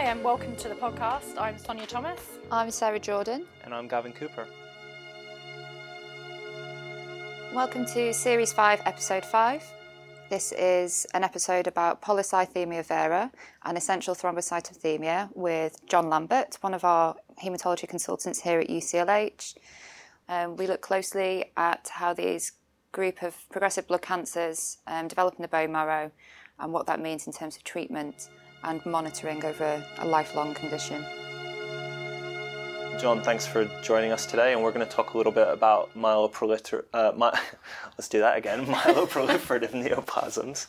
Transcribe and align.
Hi, 0.00 0.06
and 0.06 0.24
welcome 0.24 0.56
to 0.56 0.66
the 0.70 0.74
podcast. 0.74 1.38
I'm 1.38 1.58
Sonia 1.58 1.86
Thomas. 1.86 2.22
I'm 2.50 2.70
Sarah 2.70 2.98
Jordan. 2.98 3.44
And 3.64 3.74
I'm 3.74 3.86
Gavin 3.86 4.14
Cooper. 4.14 4.46
Welcome 7.52 7.84
to 7.84 8.14
Series 8.14 8.50
5, 8.50 8.80
Episode 8.86 9.26
5. 9.26 9.62
This 10.30 10.52
is 10.52 11.06
an 11.12 11.22
episode 11.22 11.66
about 11.66 12.00
polycythemia 12.00 12.82
vera 12.86 13.30
and 13.66 13.76
essential 13.76 14.14
thrombocytopenia 14.14 15.36
with 15.36 15.84
Jon 15.86 16.08
Lambert, 16.08 16.56
one 16.62 16.72
of 16.72 16.82
our 16.82 17.14
haematology 17.44 17.86
consultants 17.86 18.40
here 18.40 18.58
at 18.58 18.68
UCLH. 18.68 19.58
Um, 20.30 20.56
we 20.56 20.66
look 20.66 20.80
closely 20.80 21.52
at 21.58 21.90
how 21.92 22.14
these 22.14 22.52
group 22.92 23.22
of 23.22 23.36
progressive 23.50 23.86
blood 23.86 24.00
cancers 24.00 24.78
um, 24.86 25.08
develop 25.08 25.34
in 25.36 25.42
the 25.42 25.48
bone 25.48 25.72
marrow 25.72 26.10
and 26.58 26.72
what 26.72 26.86
that 26.86 27.00
means 27.00 27.26
in 27.26 27.34
terms 27.34 27.58
of 27.58 27.64
treatment 27.64 28.30
and 28.64 28.84
monitoring 28.86 29.44
over 29.44 29.82
a 29.98 30.06
lifelong 30.06 30.54
condition. 30.54 31.04
Jon, 32.98 33.22
thanks 33.22 33.46
for 33.46 33.64
joining 33.82 34.12
us 34.12 34.26
today, 34.26 34.52
and 34.52 34.62
we're 34.62 34.72
going 34.72 34.86
to 34.86 34.92
talk 34.92 35.14
a 35.14 35.16
little 35.16 35.32
bit 35.32 35.48
about 35.48 35.88
myeloprolifer- 35.96 36.84
uh, 36.92 37.12
my- 37.16 37.32
let's 37.98 38.08
do 38.08 38.20
that 38.20 38.36
again, 38.36 38.66
myeloproliferative 38.66 39.70
neoplasms. 39.88 40.66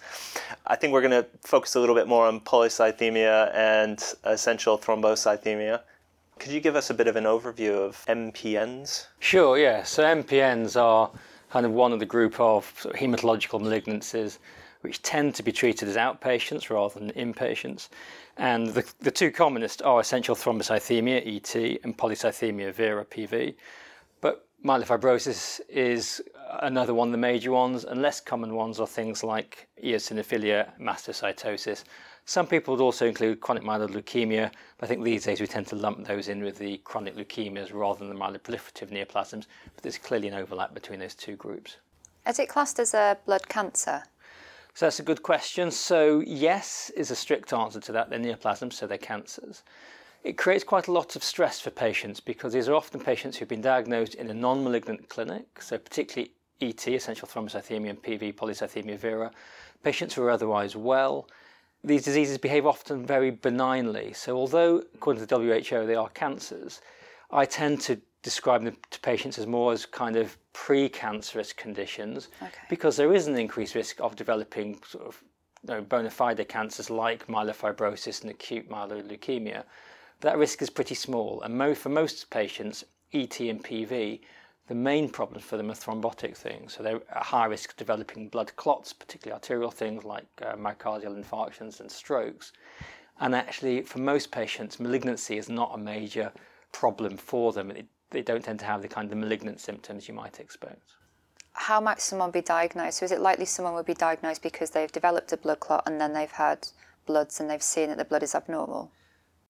I 0.65 0.77
think 0.77 0.93
we're 0.93 1.01
going 1.01 1.23
to 1.23 1.27
focus 1.41 1.75
a 1.75 1.81
little 1.81 1.95
bit 1.95 2.07
more 2.07 2.27
on 2.27 2.39
polycythemia 2.39 3.53
and 3.53 4.01
essential 4.23 4.77
thrombocythemia. 4.77 5.81
Could 6.39 6.53
you 6.53 6.61
give 6.61 6.77
us 6.77 6.89
a 6.89 6.93
bit 6.93 7.07
of 7.07 7.17
an 7.17 7.25
overview 7.25 7.75
of 7.75 8.03
MPNs? 8.07 9.07
Sure, 9.19 9.57
yeah. 9.57 9.83
So 9.83 10.03
MPNs 10.03 10.79
are 10.81 11.11
kind 11.51 11.65
of 11.65 11.73
one 11.73 11.91
of 11.91 11.99
the 11.99 12.05
group 12.05 12.39
of, 12.39 12.73
sort 12.79 12.95
of 12.95 13.01
hematological 13.01 13.59
malignancies 13.61 14.37
which 14.81 15.01
tend 15.01 15.35
to 15.35 15.43
be 15.43 15.51
treated 15.51 15.87
as 15.87 15.95
outpatients 15.95 16.69
rather 16.69 16.99
than 16.99 17.11
inpatients. 17.11 17.89
And 18.37 18.67
the, 18.67 18.83
the 18.99 19.11
two 19.11 19.31
commonest 19.31 19.81
are 19.83 19.99
essential 19.99 20.35
thrombocythemia, 20.35 21.21
ET, 21.25 21.55
and 21.83 21.97
polycythemia 21.97 22.73
vera, 22.73 23.05
PV. 23.05 23.55
But 24.21 24.47
myelofibrosis 24.65 25.61
is 25.69 26.21
another 26.61 26.93
one 26.93 27.09
of 27.09 27.11
the 27.11 27.17
major 27.17 27.51
ones, 27.51 27.85
and 27.85 28.01
less 28.01 28.19
common 28.19 28.55
ones 28.55 28.79
are 28.79 28.87
things 28.87 29.23
like 29.23 29.67
eosinophilia, 29.83 30.69
mastocytosis. 30.79 31.83
Some 32.25 32.47
people 32.47 32.75
would 32.75 32.83
also 32.83 33.07
include 33.07 33.41
chronic 33.41 33.63
myeloid 33.63 33.89
leukemia, 33.89 34.51
but 34.77 34.85
I 34.85 34.87
think 34.87 35.03
these 35.03 35.25
days 35.25 35.41
we 35.41 35.47
tend 35.47 35.67
to 35.67 35.75
lump 35.75 36.05
those 36.05 36.27
in 36.27 36.43
with 36.43 36.57
the 36.57 36.77
chronic 36.79 37.15
leukemias 37.15 37.73
rather 37.73 37.99
than 37.99 38.09
the 38.09 38.15
myeloproliferative 38.15 38.89
neoplasms, 38.89 39.47
but 39.73 39.81
there's 39.81 39.97
clearly 39.97 40.27
an 40.27 40.35
overlap 40.35 40.73
between 40.73 40.99
those 40.99 41.15
two 41.15 41.35
groups. 41.35 41.77
Is 42.27 42.37
it 42.37 42.49
classed 42.49 42.79
as 42.79 42.93
a 42.93 43.17
blood 43.25 43.47
cancer? 43.49 44.03
So 44.73 44.85
that's 44.85 44.99
a 44.99 45.03
good 45.03 45.21
question. 45.21 45.69
So, 45.69 46.21
yes 46.21 46.91
is 46.95 47.11
a 47.11 47.15
strict 47.15 47.51
answer 47.53 47.79
to 47.81 47.91
that. 47.91 48.09
They're 48.09 48.19
neoplasms, 48.19 48.73
so 48.73 48.87
they're 48.87 48.97
cancers. 48.97 49.63
It 50.23 50.37
creates 50.37 50.63
quite 50.63 50.87
a 50.87 50.91
lot 50.91 51.15
of 51.15 51.23
stress 51.23 51.59
for 51.59 51.71
patients 51.71 52.19
because 52.19 52.53
these 52.53 52.69
are 52.69 52.75
often 52.75 52.99
patients 52.99 53.37
who've 53.37 53.49
been 53.49 53.61
diagnosed 53.61 54.15
in 54.15 54.29
a 54.29 54.33
non 54.33 54.63
malignant 54.63 55.09
clinic, 55.09 55.61
so 55.61 55.77
particularly 55.77 56.31
ET, 56.61 56.87
essential 56.87 57.27
thrombocythemia, 57.27 57.89
and 57.89 58.01
PV, 58.01 58.35
polycythemia 58.35 58.97
vera, 58.97 59.31
patients 59.83 60.13
who 60.13 60.23
are 60.23 60.29
otherwise 60.29 60.75
well. 60.75 61.27
These 61.83 62.03
diseases 62.03 62.37
behave 62.37 62.67
often 62.67 63.05
very 63.05 63.31
benignly. 63.31 64.13
So, 64.13 64.37
although 64.37 64.83
according 64.93 65.25
to 65.25 65.25
the 65.25 65.39
WHO 65.39 65.87
they 65.87 65.95
are 65.95 66.09
cancers, 66.09 66.81
I 67.31 67.45
tend 67.45 67.81
to 67.81 67.99
describe 68.23 68.63
them 68.63 68.77
to 68.89 68.99
patients 68.99 69.39
as 69.39 69.47
more 69.47 69.73
as 69.73 69.85
kind 69.85 70.15
of 70.15 70.37
pre-cancerous 70.53 71.53
conditions 71.53 72.29
Okay. 72.41 72.51
because 72.69 72.97
there 72.97 73.13
is 73.13 73.27
an 73.27 73.37
increased 73.37 73.75
risk 73.75 73.99
of 73.99 74.15
developing 74.15 74.79
sort 74.87 75.05
of 75.07 75.23
you 75.67 75.73
know, 75.73 75.81
bona 75.81 76.09
fide 76.09 76.45
cancers 76.47 76.89
like 76.89 77.27
myelofibrosis 77.27 78.21
and 78.21 78.31
acute 78.31 78.69
myeloid 78.69 79.07
leukemia. 79.09 79.63
That 80.21 80.37
risk 80.37 80.61
is 80.61 80.69
pretty 80.69 80.95
small, 80.95 81.41
and 81.41 81.57
mo- 81.57 81.73
for 81.75 81.89
most 81.89 82.29
patients, 82.29 82.83
ET 83.13 83.39
and 83.39 83.63
PV, 83.63 84.21
the 84.67 84.75
main 84.75 85.09
problems 85.09 85.43
for 85.43 85.57
them 85.57 85.69
are 85.71 85.75
thrombotic 85.75 86.37
things. 86.37 86.73
So 86.73 86.83
they're 86.83 87.01
at 87.09 87.23
high 87.23 87.45
risk 87.45 87.71
of 87.71 87.77
developing 87.77 88.29
blood 88.29 88.55
clots, 88.55 88.93
particularly 88.93 89.33
arterial 89.35 89.71
things 89.71 90.03
like 90.03 90.25
uh, 90.41 90.53
myocardial 90.55 91.21
infarctions 91.21 91.79
and 91.79 91.91
strokes. 91.91 92.53
And 93.19 93.35
actually, 93.35 93.81
for 93.81 93.99
most 93.99 94.31
patients, 94.31 94.79
malignancy 94.79 95.37
is 95.37 95.49
not 95.49 95.71
a 95.73 95.77
major 95.77 96.31
problem 96.71 97.17
for 97.17 97.51
them. 97.51 97.71
It, 97.71 97.87
they 98.11 98.21
don't 98.21 98.43
tend 98.43 98.59
to 98.59 98.65
have 98.65 98.81
the 98.81 98.87
kind 98.87 99.11
of 99.11 99.17
malignant 99.17 99.59
symptoms 99.59 100.07
you 100.07 100.13
might 100.13 100.39
expect. 100.39 100.93
How 101.53 101.81
might 101.81 101.99
someone 101.99 102.31
be 102.31 102.41
diagnosed? 102.41 102.99
So 102.99 103.05
is 103.05 103.11
it 103.11 103.19
likely 103.19 103.45
someone 103.45 103.73
would 103.73 103.85
be 103.85 103.93
diagnosed 103.93 104.41
because 104.41 104.69
they've 104.69 104.91
developed 104.91 105.33
a 105.33 105.37
blood 105.37 105.59
clot 105.59 105.83
and 105.85 105.99
then 105.99 106.13
they've 106.13 106.31
had 106.31 106.67
bloods 107.05 107.39
and 107.39 107.49
they've 107.49 107.63
seen 107.63 107.89
that 107.89 107.97
the 107.97 108.05
blood 108.05 108.23
is 108.23 108.35
abnormal? 108.35 108.91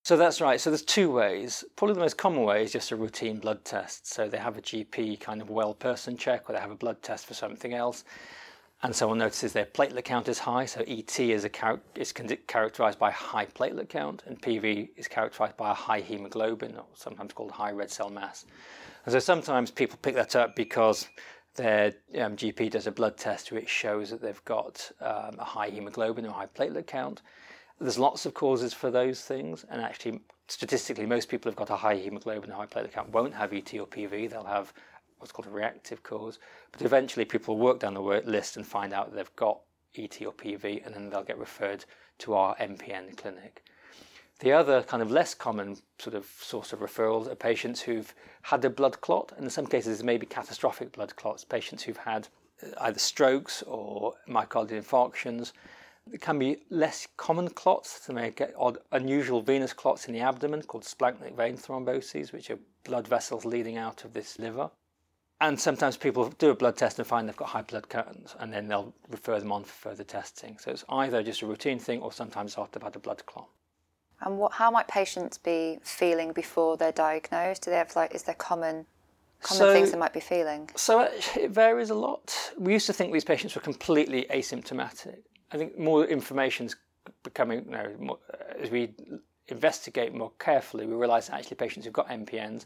So 0.04 0.18
that's 0.18 0.42
right. 0.42 0.60
So 0.60 0.72
there's 0.72 0.82
two 0.82 1.12
ways. 1.12 1.64
Probably 1.76 1.94
the 1.94 2.00
most 2.00 2.18
common 2.18 2.44
way 2.44 2.64
is 2.64 2.72
just 2.72 2.92
a 2.92 2.96
routine 2.96 3.38
blood 3.38 3.64
test. 3.64 4.12
So 4.12 4.28
they 4.28 4.38
have 4.38 4.58
a 4.58 4.62
GP 4.62 5.20
kind 5.20 5.42
of 5.42 5.50
well 5.52 5.76
person 5.76 6.18
check, 6.18 6.50
or 6.50 6.54
they 6.54 6.60
have 6.60 6.72
a 6.72 6.76
blood 6.76 7.04
test 7.04 7.28
for 7.28 7.36
something 7.36 7.74
else, 7.74 8.04
and 8.84 8.96
someone 8.96 9.20
notices 9.20 9.54
their 9.54 9.66
platelet 9.66 10.06
count 10.06 10.28
is 10.28 10.40
high. 10.40 10.66
So 10.66 10.84
ET 10.88 11.20
is 11.20 11.44
a 11.44 11.50
char- 11.50 11.82
is 11.96 12.12
characterized 12.12 12.98
by 12.98 13.12
high 13.12 13.46
platelet 13.46 13.90
count, 13.90 14.24
and 14.26 14.42
PV 14.42 14.90
is 14.96 15.08
characterized 15.08 15.58
by 15.58 15.72
a 15.72 15.76
high 15.76 16.00
hemoglobin, 16.00 16.76
or 16.76 16.86
sometimes 16.96 17.34
called 17.34 17.52
high 17.52 17.72
red 17.72 17.92
cell 17.92 18.10
mass. 18.10 18.46
And 19.06 19.14
so 19.14 19.20
sometimes 19.20 19.70
people 19.70 20.00
pick 20.02 20.16
that 20.16 20.36
up 20.36 20.56
because 20.56 21.08
their 21.56 21.94
um, 22.20 22.36
GP 22.36 22.72
does 22.72 22.88
a 22.88 22.92
blood 22.92 23.18
test 23.18 23.52
which 23.52 23.70
shows 23.70 24.10
that 24.10 24.22
they've 24.22 24.44
got 24.46 24.92
um, 25.02 25.36
a 25.38 25.44
high 25.44 25.70
hemoglobin 25.70 26.26
or 26.26 26.30
a 26.30 26.34
high 26.34 26.48
platelet 26.48 26.88
count. 26.88 27.22
There's 27.80 28.00
lots 28.00 28.26
of 28.26 28.34
causes 28.34 28.74
for 28.74 28.92
those 28.92 29.22
things, 29.22 29.66
and 29.70 29.82
actually, 29.82 30.22
statistically, 30.48 31.06
most 31.06 31.30
people 31.30 31.52
who've 31.52 31.58
got 31.58 31.70
a 31.70 31.76
high 31.76 31.96
hemoglobin 31.96 32.50
and 32.50 32.54
high 32.54 32.68
platelet 32.68 32.94
count 32.94 33.10
won't 33.10 33.34
have 33.34 33.54
ET 33.54 33.74
or 33.74 33.88
PV. 33.88 34.30
They'll 34.30 34.44
have 34.44 34.74
what's 35.22 35.32
called 35.32 35.48
a 35.48 35.52
reactive 35.52 36.04
cause. 36.04 36.40
But 36.72 36.82
eventually, 36.82 37.26
people 37.26 37.58
work 37.58 37.80
down 37.80 37.94
the 37.94 38.02
list 38.02 38.58
and 38.58 38.66
find 38.66 38.94
out 38.94 39.14
they've 39.14 39.36
got 39.36 39.60
ET 39.96 40.22
or 40.22 40.34
PV, 40.34 40.86
and 40.86 40.96
then 40.96 41.10
they'll 41.10 41.24
get 41.24 41.38
referred 41.38 41.86
to 42.20 42.34
our 42.34 42.56
MPN 42.58 43.16
clinic. 43.18 43.64
The 44.40 44.54
other 44.54 44.82
kind 44.82 45.04
of 45.04 45.12
less 45.12 45.36
common 45.36 45.78
sort 46.00 46.16
of 46.16 46.26
source 46.40 46.74
of 46.74 46.80
referrals 46.80 47.32
are 47.32 47.36
patients 47.36 47.82
who've 47.82 48.12
had 48.42 48.66
a 48.66 48.72
blood 48.72 49.00
clot, 49.02 49.34
and 49.36 49.44
in 49.44 49.52
some 49.52 49.68
cases, 49.68 50.04
maybe 50.04 50.26
catastrophic 50.26 50.94
blood 50.94 51.16
clots, 51.16 51.46
patients 51.46 51.84
who've 51.84 51.98
had 51.98 52.28
uh, 52.64 52.70
either 52.82 52.98
strokes 52.98 53.62
or 53.64 54.16
myocardial 54.28 54.84
infarctions. 54.84 55.52
There 56.08 56.18
can 56.18 56.40
be 56.40 56.64
less 56.72 57.08
common 57.18 57.50
clots, 57.50 58.02
so 58.04 58.14
may 58.14 58.32
get 58.32 58.56
odd, 58.58 58.80
unusual 58.92 59.42
venous 59.42 59.74
clots 59.74 60.08
in 60.08 60.14
the 60.14 60.22
abdomen 60.22 60.64
called 60.64 60.86
splanchnic 60.86 61.36
vein 61.36 61.56
thromboses, 61.56 62.34
which 62.34 62.50
are 62.50 62.58
blood 62.84 63.08
vessels 63.08 63.46
leading 63.46 63.78
out 63.78 64.04
of 64.06 64.14
this 64.14 64.40
liver. 64.40 64.72
And 65.42 65.60
sometimes 65.60 65.98
people 65.98 66.30
do 66.38 66.52
a 66.52 66.56
blood 66.56 66.78
test 66.78 67.00
and 67.00 67.08
find 67.08 67.28
they've 67.28 67.36
got 67.36 67.50
high 67.50 67.64
blood 67.64 67.90
counts, 67.90 68.36
and 68.40 68.54
then 68.54 68.68
they'll 68.68 68.94
refer 69.10 69.40
them 69.40 69.52
on 69.52 69.64
for 69.64 69.90
further 69.90 70.04
testing. 70.04 70.58
So 70.60 70.70
it's 70.70 70.86
either 70.88 71.24
just 71.24 71.42
a 71.42 71.48
routine 71.48 71.80
thing 71.80 72.00
or 72.00 72.12
sometimes 72.12 72.56
after 72.60 72.78
they've 72.78 72.84
had 72.86 72.96
a 72.96 73.00
blood 73.00 73.26
clot. 73.26 73.48
And 74.22 74.38
what, 74.38 74.52
how 74.54 74.70
might 74.70 74.88
patients 74.88 75.40
be 75.40 75.80
feeling 75.82 76.32
before 76.32 76.78
they're 76.78 76.92
diagnosed? 76.92 77.64
Do 77.64 77.72
they 77.72 77.78
have 77.78 77.96
like, 77.96 78.14
is 78.14 78.22
there 78.22 78.36
common, 78.36 78.86
common 79.42 79.60
So- 79.60 79.74
things 79.74 79.92
they 79.92 79.98
might 79.98 80.14
be 80.14 80.20
feeling? 80.20 80.70
So 80.76 81.10
it 81.36 81.50
varies 81.50 81.90
a 81.90 81.96
lot. 81.96 82.54
We 82.56 82.74
used 82.74 82.86
to 82.86 82.94
think 82.94 83.12
these 83.12 83.26
patients 83.26 83.56
were 83.56 83.62
completely 83.62 84.28
asymptomatic. 84.30 85.18
I 85.52 85.58
think 85.58 85.78
more 85.78 86.06
information's 86.06 86.76
becoming, 87.24 87.66
you 87.66 87.72
know, 87.72 87.96
more, 88.00 88.20
as 88.60 88.70
we 88.70 88.94
investigate 89.48 90.14
more 90.14 90.32
carefully, 90.38 90.86
we 90.86 90.94
realise 90.94 91.32
actually 91.32 91.56
patients 91.56 91.86
who've 91.86 91.94
got 91.94 92.10
MPNs, 92.10 92.66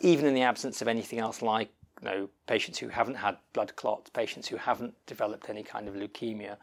even 0.00 0.26
in 0.26 0.34
the 0.34 0.42
absence 0.42 0.82
of 0.82 0.88
anything 0.88 1.20
else 1.20 1.40
like, 1.40 1.70
you 2.02 2.08
know, 2.08 2.28
patients 2.46 2.78
who 2.78 2.88
haven't 2.88 3.16
had 3.16 3.36
blood 3.52 3.74
clots, 3.76 4.10
patients 4.10 4.48
who 4.48 4.56
haven't 4.56 4.94
developed 5.06 5.48
any 5.48 5.62
kind 5.62 5.88
of 5.88 5.94
leukemia, 5.94 6.56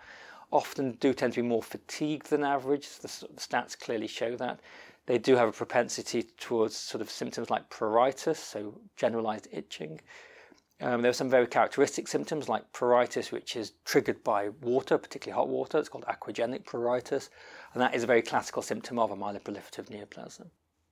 often 0.52 0.92
do 0.94 1.14
tend 1.14 1.34
to 1.34 1.42
be 1.42 1.48
more 1.48 1.64
fatigued 1.64 2.30
than 2.30 2.44
average. 2.44 2.88
The, 3.00 3.08
the 3.08 3.42
stats 3.42 3.78
clearly 3.78 4.08
show 4.08 4.36
that. 4.38 4.60
They 5.06 5.18
do 5.18 5.36
have 5.36 5.50
a 5.50 5.52
propensity 5.52 6.24
towards 6.38 6.76
sort 6.76 7.02
of 7.02 7.10
symptoms 7.10 7.50
like 7.50 7.70
pruritus, 7.70 8.38
so 8.38 8.80
generalized 8.96 9.48
itching. 9.52 10.00
Um, 10.80 11.02
there 11.02 11.10
are 11.10 11.14
some 11.14 11.30
very 11.30 11.48
characteristic 11.48 12.08
symptoms 12.08 12.50
like 12.50 12.72
pruritus, 12.72 13.32
which 13.32 13.56
is 13.56 13.74
triggered 13.86 14.24
by 14.24 14.50
water, 14.62 14.98
particularly 14.98 15.36
hot 15.36 15.50
water. 15.50 15.78
It's 15.78 15.90
called 15.90 16.06
aquagenic 16.06 16.64
pruritus, 16.66 17.30
and 17.74 17.82
that 17.82 17.96
is 17.96 18.04
a 18.04 18.08
very 18.08 18.22
classical 18.22 18.62
symptom 18.62 19.00
of 19.00 19.12
a 19.12 19.16
myeloproliferative 19.16 19.90
neoplasm. 19.90 20.50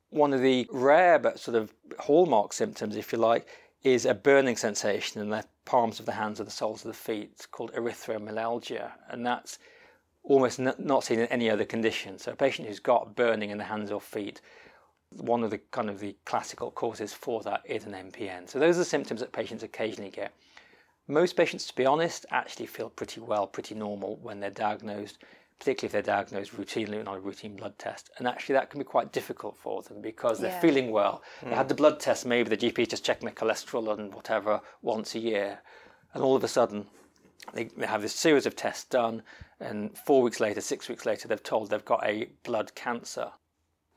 One 0.09 0.33
of 0.33 0.41
the 0.41 0.67
rare 0.71 1.19
but 1.19 1.39
sort 1.39 1.55
of 1.55 1.73
hallmark 1.99 2.51
symptoms, 2.53 2.95
if 2.95 3.11
you 3.13 3.17
like, 3.17 3.47
is 3.83 4.05
a 4.05 4.13
burning 4.13 4.55
sensation 4.55 5.21
in 5.21 5.29
the 5.29 5.43
palms 5.65 5.99
of 5.99 6.05
the 6.05 6.11
hands 6.11 6.39
or 6.39 6.43
the 6.43 6.51
soles 6.51 6.85
of 6.85 6.89
the 6.89 6.97
feet. 6.97 7.47
Called 7.51 7.73
erythromelalgia, 7.73 8.91
and 9.09 9.25
that's 9.25 9.59
almost 10.23 10.59
n- 10.59 10.75
not 10.77 11.03
seen 11.03 11.19
in 11.19 11.27
any 11.27 11.49
other 11.49 11.65
condition. 11.65 12.19
So 12.19 12.31
a 12.31 12.35
patient 12.35 12.67
who's 12.67 12.79
got 12.79 13.15
burning 13.15 13.49
in 13.49 13.57
the 13.57 13.63
hands 13.63 13.91
or 13.91 13.99
feet, 13.99 14.41
one 15.17 15.43
of 15.43 15.49
the 15.49 15.57
kind 15.57 15.89
of 15.89 15.99
the 15.99 16.15
classical 16.25 16.71
causes 16.71 17.13
for 17.13 17.41
that 17.41 17.61
is 17.65 17.85
an 17.85 17.93
MPN. 17.93 18.47
So 18.49 18.59
those 18.59 18.75
are 18.75 18.79
the 18.79 18.85
symptoms 18.85 19.19
that 19.21 19.31
patients 19.31 19.63
occasionally 19.63 20.11
get. 20.11 20.33
Most 21.07 21.35
patients, 21.35 21.65
to 21.67 21.75
be 21.75 21.85
honest, 21.85 22.25
actually 22.29 22.67
feel 22.67 22.89
pretty 22.89 23.19
well, 23.19 23.47
pretty 23.47 23.75
normal 23.75 24.17
when 24.17 24.39
they're 24.39 24.51
diagnosed. 24.51 25.17
Particularly 25.61 25.85
if 25.85 25.91
they're 25.91 26.15
diagnosed 26.15 26.57
routinely 26.57 27.07
on 27.07 27.15
a 27.15 27.19
routine 27.19 27.55
blood 27.55 27.77
test. 27.77 28.09
And 28.17 28.27
actually, 28.27 28.53
that 28.53 28.71
can 28.71 28.79
be 28.79 28.83
quite 28.83 29.11
difficult 29.11 29.55
for 29.55 29.83
them 29.83 30.01
because 30.01 30.39
they're 30.39 30.49
Yeah. 30.49 30.59
feeling 30.59 30.89
well. 30.89 31.21
They 31.43 31.53
had 31.53 31.67
mm. 31.67 31.69
the 31.69 31.75
blood 31.75 31.99
test, 31.99 32.25
maybe 32.25 32.49
the 32.49 32.57
GP 32.57 32.89
just 32.89 33.05
checking 33.05 33.27
their 33.27 33.35
cholesterol 33.35 33.93
and 33.93 34.11
whatever 34.11 34.61
once 34.81 35.13
a 35.13 35.19
year. 35.19 35.59
And 36.15 36.23
all 36.23 36.35
of 36.35 36.43
a 36.43 36.47
sudden, 36.47 36.87
they, 37.53 37.65
they 37.65 37.85
have 37.85 38.01
this 38.01 38.15
series 38.15 38.47
of 38.47 38.55
tests 38.55 38.85
done, 38.85 39.21
and 39.59 39.95
four 39.99 40.23
weeks 40.23 40.39
later, 40.39 40.61
six 40.61 40.89
weeks 40.89 41.05
later, 41.05 41.27
they're 41.27 41.37
told 41.37 41.69
they've 41.69 41.85
got 41.85 42.03
a 42.03 42.29
blood 42.43 42.73
cancer. 42.73 43.31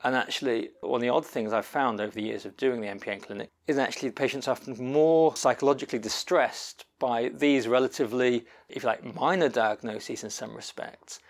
And 0.03 0.15
actually, 0.15 0.69
one 0.81 0.99
of 0.99 1.01
the 1.01 1.09
odd 1.09 1.25
things 1.25 1.51
I've 1.51 1.65
found 1.65 1.99
over 1.99 2.13
the 2.13 2.21
years 2.21 2.45
of 2.45 2.55
doing 2.57 2.79
the 2.79 2.89
MPN 2.89 3.23
clinic 3.23 3.49
is 3.65 3.79
actually 3.79 4.09
the 4.09 4.13
patients 4.13 4.47
are 4.47 4.51
often 4.51 4.75
more 4.79 5.35
psychologically 5.35 5.97
distressed 5.97 6.85
by 6.99 7.29
these 7.29 7.67
relatively, 7.67 8.45
if 8.69 8.83
you 8.83 8.87
like, 8.87 9.15
minor 9.15 9.49
diagnoses 9.49 10.23
in 10.23 10.29
some 10.29 10.55
respects, 10.55 11.21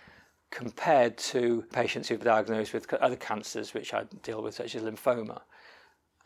compared 0.52 1.18
to 1.18 1.64
patients 1.74 2.08
who've 2.08 2.20
been 2.20 2.28
diagnosed 2.28 2.74
with 2.74 2.92
other 2.94 3.16
cancers 3.16 3.74
which 3.74 3.94
I 3.94 4.04
deal 4.24 4.42
with, 4.42 4.56
such 4.56 4.76
as 4.76 4.84
lymphoma. 4.84 5.42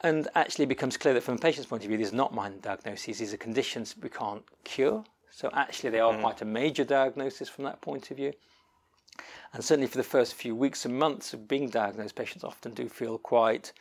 And 0.01 0.27
actually, 0.36 0.63
it 0.63 0.69
becomes 0.69 0.98
clear 0.98 1.13
that 1.13 1.24
from 1.24 1.36
a 1.36 1.39
patient's 1.39 1.69
point 1.69 1.83
of 1.83 1.89
view, 1.89 1.98
these 1.98 2.13
are 2.13 2.16
not 2.16 2.33
minor 2.33 2.57
diagnoses, 2.57 3.19
these 3.19 3.33
are 3.33 3.38
conditions 3.38 3.95
we 4.01 4.10
can't 4.10 4.44
cure. 4.63 5.04
So, 5.31 5.50
actually, 5.54 5.89
they 5.89 6.00
are 6.00 6.13
mm-hmm. 6.13 6.21
quite 6.21 6.42
a 6.42 6.45
major 6.45 6.83
diagnosis 6.83 7.50
from 7.50 7.66
that 7.66 7.81
point 7.81 8.10
of 8.12 8.18
view. 8.18 8.33
And 9.54 9.63
certainly 9.63 9.88
for 9.88 9.98
the 9.98 10.04
first 10.04 10.36
few 10.36 10.56
weeks 10.56 10.86
and 10.86 10.98
months 10.98 11.33
of 11.33 11.48
being 11.48 11.69
diagnosed, 11.69 12.16
patients 12.16 12.44
often 12.44 12.74
do 12.74 12.88
feel 12.88 13.18
quite, 13.18 13.74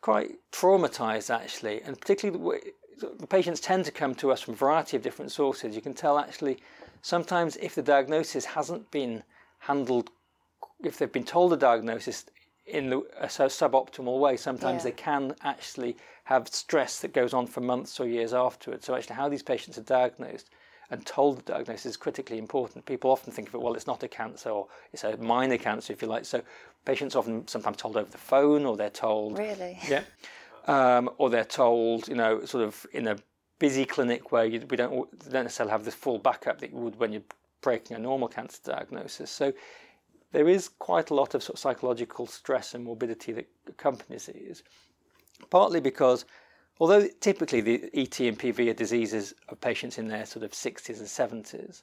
quite 0.00 0.32
traumatized 0.52 1.34
actually, 1.34 1.80
and 1.82 1.98
particularly 1.98 2.38
the, 2.38 2.44
way, 2.44 2.60
the 3.18 3.26
patients 3.26 3.60
tend 3.60 3.84
to 3.84 3.92
come 3.92 4.14
to 4.16 4.32
us 4.32 4.40
from 4.40 4.54
a 4.54 4.56
variety 4.56 4.96
of 4.96 5.02
different 5.02 5.30
sources. 5.30 5.74
You 5.74 5.82
can 5.82 5.94
tell 5.94 6.18
actually 6.18 6.58
sometimes 7.02 7.56
if 7.56 7.74
the 7.74 7.82
diagnosis 7.82 8.44
hasn't 8.44 8.90
been 8.90 9.22
handled, 9.66 10.10
if 10.82 10.98
they've 10.98 11.12
been 11.12 11.24
told 11.24 11.52
the 11.52 11.56
diagnosis 11.56 12.24
in 12.66 12.90
the, 12.90 13.02
a 13.18 13.28
so- 13.28 13.46
suboptimal 13.46 14.18
way, 14.18 14.36
sometimes 14.36 14.84
Yeah. 14.84 14.90
they 14.90 14.96
can 14.96 15.34
actually 15.42 15.96
have 16.24 16.48
stress 16.48 17.00
that 17.00 17.12
goes 17.12 17.32
on 17.32 17.46
for 17.46 17.60
months 17.60 18.00
or 18.00 18.06
years 18.06 18.32
afterwards. 18.34 18.86
So 18.86 18.94
actually, 18.94 19.16
how 19.16 19.28
these 19.28 19.42
patients 19.42 19.78
are 19.78 19.82
diagnosed 19.82 20.50
and 20.90 21.04
told 21.04 21.38
the 21.38 21.42
diagnosis 21.42 21.86
is 21.86 21.96
critically 21.96 22.38
important. 22.38 22.84
People 22.86 23.10
often 23.10 23.32
think 23.32 23.48
of 23.48 23.54
it, 23.54 23.60
well, 23.60 23.74
it's 23.74 23.86
not 23.86 24.02
a 24.02 24.08
cancer 24.08 24.50
or 24.50 24.68
it's 24.92 25.04
a 25.04 25.16
minor 25.16 25.58
cancer, 25.58 25.92
if 25.92 26.02
you 26.02 26.08
like. 26.08 26.24
So 26.24 26.42
patients 26.84 27.16
often 27.16 27.46
sometimes 27.48 27.76
told 27.76 27.96
over 27.96 28.10
the 28.10 28.18
phone 28.18 28.64
or 28.66 28.76
they're 28.76 28.90
told, 28.90 29.38
Really? 29.38 29.78
yeah, 29.88 30.02
um, 30.66 31.10
or 31.18 31.30
they're 31.30 31.44
told, 31.44 32.08
you 32.08 32.14
know, 32.14 32.44
sort 32.44 32.64
of 32.64 32.86
in 32.92 33.08
a 33.08 33.16
busy 33.58 33.84
clinic 33.84 34.32
where 34.32 34.44
you, 34.44 34.64
we 34.68 34.76
don't, 34.76 35.08
don't 35.30 35.44
necessarily 35.44 35.72
have 35.72 35.84
the 35.84 35.90
full 35.90 36.18
backup 36.18 36.60
that 36.60 36.70
you 36.70 36.76
would 36.76 36.98
when 36.98 37.12
you're 37.12 37.22
breaking 37.60 37.96
a 37.96 38.00
normal 38.00 38.28
cancer 38.28 38.60
diagnosis. 38.64 39.30
So 39.30 39.52
there 40.32 40.48
is 40.48 40.68
quite 40.68 41.10
a 41.10 41.14
lot 41.14 41.34
of 41.34 41.42
sort 41.42 41.54
of 41.54 41.60
psychological 41.60 42.26
stress 42.26 42.74
and 42.74 42.84
morbidity 42.84 43.32
that 43.32 43.48
accompanies 43.68 44.26
these, 44.26 44.62
partly 45.50 45.80
because 45.80 46.24
although 46.78 47.06
typically 47.20 47.60
the 47.60 47.90
ET 47.94 48.18
and 48.20 48.38
PV 48.38 48.70
are 48.70 48.74
diseases 48.74 49.34
of 49.48 49.60
patients 49.60 49.98
in 49.98 50.08
their 50.08 50.26
sort 50.26 50.44
of 50.44 50.52
60s 50.52 50.98
and 50.98 51.44
70s, 51.44 51.82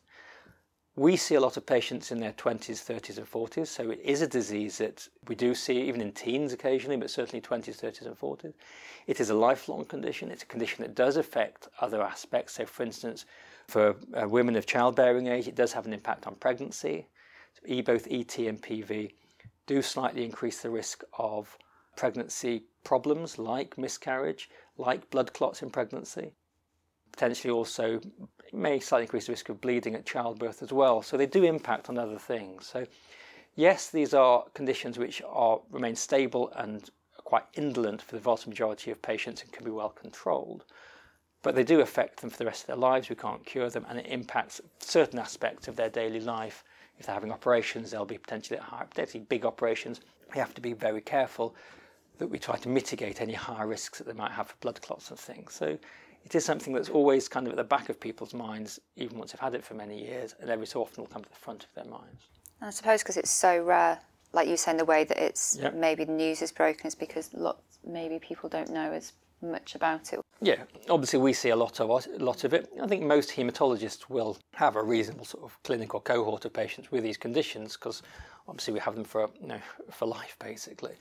we 0.96 1.16
see 1.16 1.36
a 1.36 1.40
lot 1.40 1.58
of 1.58 1.66
patients 1.66 2.12
in 2.12 2.20
their 2.20 2.34
20s, 2.34 2.84
30s, 2.86 3.18
and 3.18 3.30
40s. 3.30 3.68
So 3.68 3.90
it 3.90 4.00
is 4.04 4.22
a 4.22 4.28
disease 4.28 4.78
that 4.78 5.08
we 5.28 5.34
do 5.34 5.56
see 5.56 5.82
even 5.82 6.02
in 6.02 6.12
teens 6.12 6.54
occasionally, 6.54 6.98
but 6.98 7.10
certainly 7.10 7.42
20s, 7.42 7.82
30s, 7.82 8.06
and 8.06 8.16
40s. 8.16 8.54
It 9.08 9.20
is 9.20 9.32
a 9.32 9.34
lifelong 9.34 9.86
condition. 9.86 10.30
It's 10.30 10.44
a 10.44 10.48
condition 10.48 10.84
that 10.84 10.94
does 10.94 11.18
affect 11.18 11.68
other 11.82 12.02
aspects. 12.04 12.54
So, 12.54 12.66
for 12.68 12.84
instance, 12.84 13.26
for 13.68 13.96
uh, 14.14 14.28
women 14.28 14.56
of 14.56 14.66
childbearing 14.66 15.28
age, 15.28 15.48
it 15.48 15.56
does 15.56 15.74
have 15.74 15.86
an 15.86 15.94
impact 15.94 16.28
on 16.28 16.36
pregnancy. 16.36 17.08
So 17.54 17.62
e, 17.66 17.82
both 17.82 18.08
ET 18.10 18.38
and 18.38 18.62
PV 18.62 19.12
do 19.66 19.82
slightly 19.82 20.26
increase 20.26 20.62
the 20.62 20.70
risk 20.70 21.04
of 21.18 21.58
pregnancy 21.96 22.66
problems 22.84 23.38
like 23.38 23.78
miscarriage, 23.78 24.50
like 24.78 25.10
blood 25.10 25.34
clots 25.34 25.62
in 25.62 25.70
pregnancy. 25.70 26.34
Potentially 27.12 27.52
also 27.52 28.02
may 28.52 28.80
slightly 28.80 29.04
increase 29.04 29.28
the 29.28 29.32
risk 29.32 29.50
of 29.50 29.62
bleeding 29.62 29.96
at 29.96 30.06
childbirth 30.06 30.62
as 30.64 30.74
well. 30.74 31.02
So 31.02 31.16
they 31.16 31.28
do 31.28 31.44
impact 31.44 31.90
on 31.90 31.98
other 31.98 32.18
things. 32.18 32.66
So 32.66 32.86
yes, 33.56 33.90
these 33.90 34.14
are 34.14 34.46
conditions 34.54 34.98
which 34.98 35.22
are 35.28 35.62
remain 35.70 35.96
stable 35.96 36.52
and 36.56 36.90
quite 37.24 37.46
indolent 37.54 38.02
for 38.02 38.16
the 38.16 38.22
vast 38.22 38.48
majority 38.48 38.92
of 38.92 39.02
patients 39.02 39.42
and 39.42 39.52
can 39.52 39.64
be 39.64 39.72
well 39.72 39.90
controlled. 39.90 40.66
But 41.44 41.56
they 41.56 41.64
do 41.64 41.82
affect 41.82 42.22
them 42.22 42.30
for 42.30 42.38
the 42.38 42.46
rest 42.46 42.62
of 42.62 42.68
their 42.68 42.76
lives. 42.78 43.10
We 43.10 43.16
can't 43.16 43.46
cure 43.46 43.70
them, 43.70 43.86
and 43.90 44.00
it 44.00 44.08
impacts 44.08 44.62
certain 44.80 45.20
aspects 45.20 45.68
of 45.68 45.76
their 45.76 45.90
daily 45.90 46.22
life. 46.22 46.64
If 46.98 47.06
they're 47.06 47.16
having 47.16 47.32
operations, 47.32 47.92
they'll 47.92 48.06
be 48.06 48.18
potentially 48.18 48.58
at 48.58 48.64
high, 48.64 48.86
potentially 48.86 49.26
big 49.28 49.46
operations. 49.46 50.02
We 50.34 50.40
have 50.40 50.54
to 50.56 50.62
be 50.62 50.74
very 50.74 51.02
careful 51.02 51.56
that 52.18 52.28
we 52.28 52.40
try 52.40 52.56
to 52.58 52.70
mitigate 52.70 53.22
any 53.22 53.34
high 53.34 53.64
risks 53.64 53.98
that 53.98 54.08
they 54.08 54.14
might 54.14 54.32
have 54.32 54.48
for 54.48 54.56
blood 54.62 54.82
clots 54.82 55.10
and 55.10 55.20
things. 55.20 55.54
So 55.54 55.78
it 56.24 56.36
is 56.36 56.46
something 56.46 56.74
that's 56.74 56.90
always 56.90 57.28
kind 57.28 57.48
of 57.48 57.54
at 57.54 57.58
the 57.58 57.64
back 57.64 57.90
of 57.90 58.00
people's 58.00 58.34
minds, 58.34 58.80
even 58.96 59.18
once 59.18 59.34
they've 59.34 59.40
had 59.40 59.56
it 59.56 59.64
for 59.64 59.74
many 59.74 60.02
years, 60.02 60.36
and 60.40 60.50
every 60.50 60.66
so 60.68 60.82
often 60.82 61.04
will 61.04 61.10
come 61.10 61.24
to 61.24 61.30
the 61.30 61.36
front 61.36 61.66
of 61.66 61.74
their 61.76 61.92
minds. 61.92 62.24
And 62.62 62.68
I 62.68 62.72
suppose 62.72 63.04
because 63.04 63.18
it's 63.18 63.32
so 63.32 63.62
rare, 63.62 64.00
like 64.32 64.48
you 64.48 64.56
saying, 64.56 64.78
the 64.78 64.86
way 64.86 65.04
that 65.04 65.18
it's 65.18 65.58
Yep. 65.60 65.74
maybe 65.76 66.06
the 66.06 66.14
news 66.14 66.42
is 66.42 66.52
broken 66.52 66.88
is 66.88 66.96
because 66.96 67.34
lots 67.34 67.80
maybe 67.86 68.20
people 68.20 68.48
don't 68.48 68.70
know 68.70 68.94
as 68.94 69.12
much 69.44 69.76
about 69.76 70.14
it. 70.14 70.20
Yeah, 70.42 70.64
obviously 70.90 71.20
we 71.20 71.34
see 71.34 71.50
a 71.50 71.56
lot 71.56 71.80
of 71.80 71.90
a 71.90 72.24
lot 72.24 72.44
of 72.44 72.54
it. 72.54 72.70
I 72.82 72.88
think 72.88 73.04
most 73.04 73.30
haematologists 73.32 74.10
will 74.10 74.38
have 74.56 74.76
a 74.76 74.84
reasonable 74.84 75.26
sort 75.26 75.44
of 75.44 75.62
clinical 75.64 76.00
cohort 76.00 76.46
of 76.46 76.54
patients 76.54 76.92
with 76.92 77.04
these 77.04 77.18
conditions 77.18 77.74
because 77.74 78.02
obviously 78.48 78.74
we 78.74 78.80
have 78.80 78.96
them 78.96 79.06
for 79.06 79.30
you 79.40 79.48
know 79.48 79.60
for 79.92 80.06
life 80.06 80.36
basically. 80.40 80.96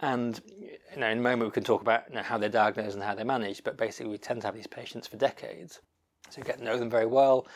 And 0.00 0.40
you 0.58 1.00
know, 1.00 1.08
in 1.08 1.18
a 1.18 1.22
moment 1.22 1.50
we 1.50 1.54
can 1.54 1.64
talk 1.64 1.82
about 1.82 2.08
you 2.08 2.16
know, 2.16 2.22
how 2.22 2.36
they're 2.36 2.48
diagnosed 2.48 2.94
and 2.94 3.02
how 3.02 3.14
they're 3.14 3.24
managed, 3.24 3.62
but 3.64 3.76
basically 3.76 4.10
we 4.10 4.18
tend 4.18 4.40
to 4.40 4.48
have 4.48 4.54
these 4.54 4.66
patients 4.66 5.06
for 5.06 5.16
decades, 5.16 5.80
so 6.30 6.38
you 6.38 6.44
get 6.44 6.58
to 6.58 6.64
know 6.64 6.78
them 6.78 6.90
very 6.90 7.06
well. 7.06 7.46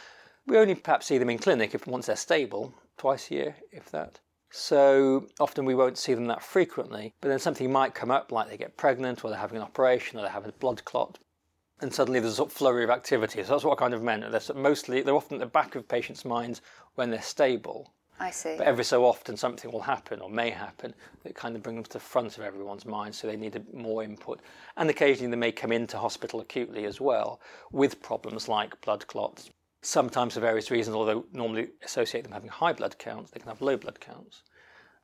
We 0.47 0.57
only 0.57 0.77
perhaps 0.77 1.07
see 1.07 1.19
them 1.19 1.31
in 1.31 1.39
clinic 1.39 1.75
if 1.75 1.87
once 1.87 2.07
they're 2.07 2.17
stable, 2.17 2.73
twice 2.97 3.31
a 3.31 3.35
year, 3.35 3.57
if 3.73 3.91
that. 3.91 4.21
So 4.51 5.27
often 5.39 5.65
we 5.65 5.75
won't 5.75 5.99
see 5.99 6.15
them 6.15 6.27
that 6.27 6.43
frequently, 6.43 7.15
but 7.21 7.29
then 7.29 7.39
something 7.39 7.71
might 7.71 7.95
come 7.95 8.11
up, 8.11 8.33
like 8.33 8.49
they 8.49 8.57
get 8.57 8.77
pregnant, 8.77 9.25
or 9.25 9.31
they're 9.31 9.39
having 9.39 9.59
an 9.59 9.63
operation, 9.63 10.19
or 10.19 10.23
they're 10.23 10.31
having 10.31 10.49
a 10.51 10.53
blood 10.53 10.85
clot, 10.85 11.19
and 11.81 11.93
suddenly 11.93 12.19
there's 12.21 12.33
a 12.33 12.37
sort 12.37 12.51
of 12.51 12.57
flurry 12.57 12.83
of 12.85 12.91
activity. 12.91 13.43
So 13.43 13.53
that's 13.53 13.65
what 13.65 13.79
I 13.79 13.81
kind 13.81 13.95
of 13.95 14.03
meant. 14.03 14.25
They're 14.31 14.57
mostly 14.57 15.03
they're 15.03 15.15
often 15.15 15.37
at 15.37 15.41
the 15.41 15.47
back 15.47 15.75
of 15.75 15.87
patients' 15.87 16.25
minds 16.25 16.63
when 16.95 17.11
they're 17.11 17.23
stable, 17.23 17.93
I 18.19 18.31
see. 18.31 18.57
but 18.57 18.67
every 18.67 18.85
so 18.85 19.05
often 19.05 19.37
something 19.37 19.71
will 19.71 19.83
happen 19.83 20.21
or 20.21 20.31
may 20.31 20.51
happen 20.51 20.95
that 21.25 21.35
kind 21.35 21.55
of 21.55 21.63
brings 21.63 21.77
them 21.77 21.85
to 21.85 21.93
the 21.93 22.01
front 22.01 22.39
of 22.39 22.43
everyone's 22.43 22.87
mind. 22.87 23.15
So 23.15 23.27
they 23.29 23.37
need 23.37 23.55
a- 23.55 23.77
more 23.77 24.03
input, 24.03 24.41
and 24.77 24.89
occasionally 24.89 25.31
they 25.31 25.37
may 25.37 25.53
come 25.53 25.73
into 25.73 25.99
hospital 25.99 26.41
acutely 26.41 26.85
as 26.87 27.01
well 27.01 27.41
with 27.71 28.01
problems 28.03 28.49
like 28.49 28.81
blood 28.81 29.07
clots. 29.07 29.51
Sometimes 29.81 30.35
for 30.35 30.41
various 30.41 30.71
reasons, 30.71 30.97
although 30.97 31.25
normally 31.33 31.69
associate 31.85 32.25
them 32.25 32.33
having 32.33 32.51
high 32.51 32.73
blood 32.73 32.99
counts, 32.99 33.31
they 33.31 33.39
can 33.41 33.49
have 33.49 33.63
low 33.63 33.77
blood 33.77 34.01
counts 34.01 34.43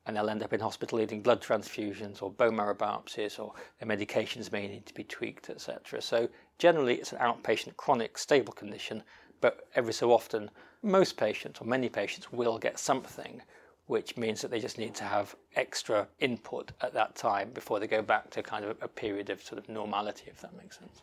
and 0.06 0.16
they'll 0.16 0.28
end 0.28 0.42
up 0.42 0.52
in 0.52 0.60
hospital 0.60 0.98
needing 0.98 1.22
blood 1.22 1.40
transfusions 1.40 2.22
or 2.22 2.30
bone 2.30 2.56
marrow 2.56 2.74
biopsies 2.74 3.38
or 3.38 3.54
their 3.78 3.88
medications 3.88 4.52
may 4.52 4.66
need 4.66 4.84
to 4.86 4.94
be 4.94 5.04
tweaked, 5.04 5.48
etc. 5.48 6.02
So 6.02 6.28
generally 6.58 6.96
it's 6.96 7.12
an 7.12 7.18
outpatient 7.18 7.76
chronic 7.76 8.18
stable 8.18 8.52
condition, 8.52 9.02
but 9.40 9.68
every 9.74 9.92
so 9.92 10.12
often 10.12 10.50
most 10.82 11.16
patients 11.16 11.60
or 11.60 11.66
many 11.66 11.88
patients 11.88 12.32
will 12.32 12.58
get 12.58 12.78
something 12.78 13.40
which 13.86 14.16
means 14.16 14.40
that 14.40 14.50
they 14.50 14.60
just 14.60 14.78
need 14.78 14.94
to 14.94 15.04
have 15.04 15.36
extra 15.56 16.08
input 16.18 16.72
at 16.80 16.94
that 16.94 17.14
time 17.14 17.50
before 17.50 17.78
they 17.78 17.86
go 17.86 18.00
back 18.00 18.30
to 18.30 18.42
kind 18.42 18.64
of 18.64 18.76
a 18.80 18.88
period 18.88 19.28
of 19.28 19.42
sort 19.42 19.58
of 19.58 19.68
normality 19.68 20.24
if 20.26 20.40
that 20.40 20.56
makes 20.56 20.78
sense. 20.78 21.02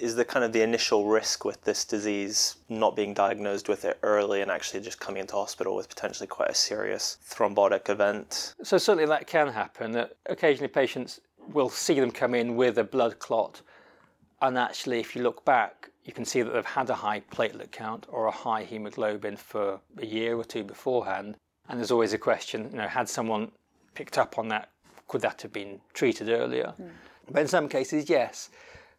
Is 0.00 0.14
the 0.14 0.24
kind 0.24 0.44
of 0.44 0.52
the 0.52 0.62
initial 0.62 1.06
risk 1.06 1.44
with 1.44 1.62
this 1.62 1.84
disease 1.84 2.56
not 2.68 2.94
being 2.94 3.14
diagnosed 3.14 3.68
with 3.68 3.84
it 3.84 3.98
early 4.02 4.42
and 4.42 4.50
actually 4.50 4.80
just 4.80 5.00
coming 5.00 5.20
into 5.20 5.34
hospital 5.34 5.74
with 5.74 5.88
potentially 5.88 6.26
quite 6.26 6.50
a 6.50 6.54
serious 6.54 7.18
thrombotic 7.28 7.88
event? 7.88 8.54
So 8.62 8.78
certainly 8.78 9.06
that 9.06 9.26
can 9.26 9.48
happen. 9.48 9.92
That 9.92 10.16
occasionally 10.26 10.68
patients 10.68 11.20
will 11.52 11.70
see 11.70 11.98
them 11.98 12.10
come 12.10 12.34
in 12.34 12.56
with 12.56 12.78
a 12.78 12.84
blood 12.84 13.18
clot, 13.18 13.62
and 14.40 14.56
actually, 14.56 15.00
if 15.00 15.16
you 15.16 15.22
look 15.22 15.44
back, 15.44 15.90
you 16.04 16.12
can 16.12 16.24
see 16.24 16.42
that 16.42 16.52
they've 16.52 16.64
had 16.64 16.88
a 16.90 16.94
high 16.94 17.20
platelet 17.20 17.72
count 17.72 18.06
or 18.08 18.26
a 18.26 18.30
high 18.30 18.62
hemoglobin 18.62 19.36
for 19.36 19.80
a 19.98 20.06
year 20.06 20.36
or 20.36 20.44
two 20.44 20.62
beforehand. 20.62 21.36
And 21.68 21.78
there's 21.78 21.90
always 21.90 22.12
a 22.12 22.18
question, 22.18 22.68
you 22.70 22.78
know, 22.78 22.88
had 22.88 23.08
someone 23.08 23.50
picked 23.94 24.16
up 24.16 24.38
on 24.38 24.48
that, 24.48 24.70
could 25.08 25.20
that 25.22 25.42
have 25.42 25.52
been 25.52 25.80
treated 25.92 26.28
earlier? 26.28 26.72
Hmm. 26.76 26.88
But 27.30 27.40
in 27.40 27.48
some 27.48 27.68
cases, 27.68 28.08
yes, 28.08 28.48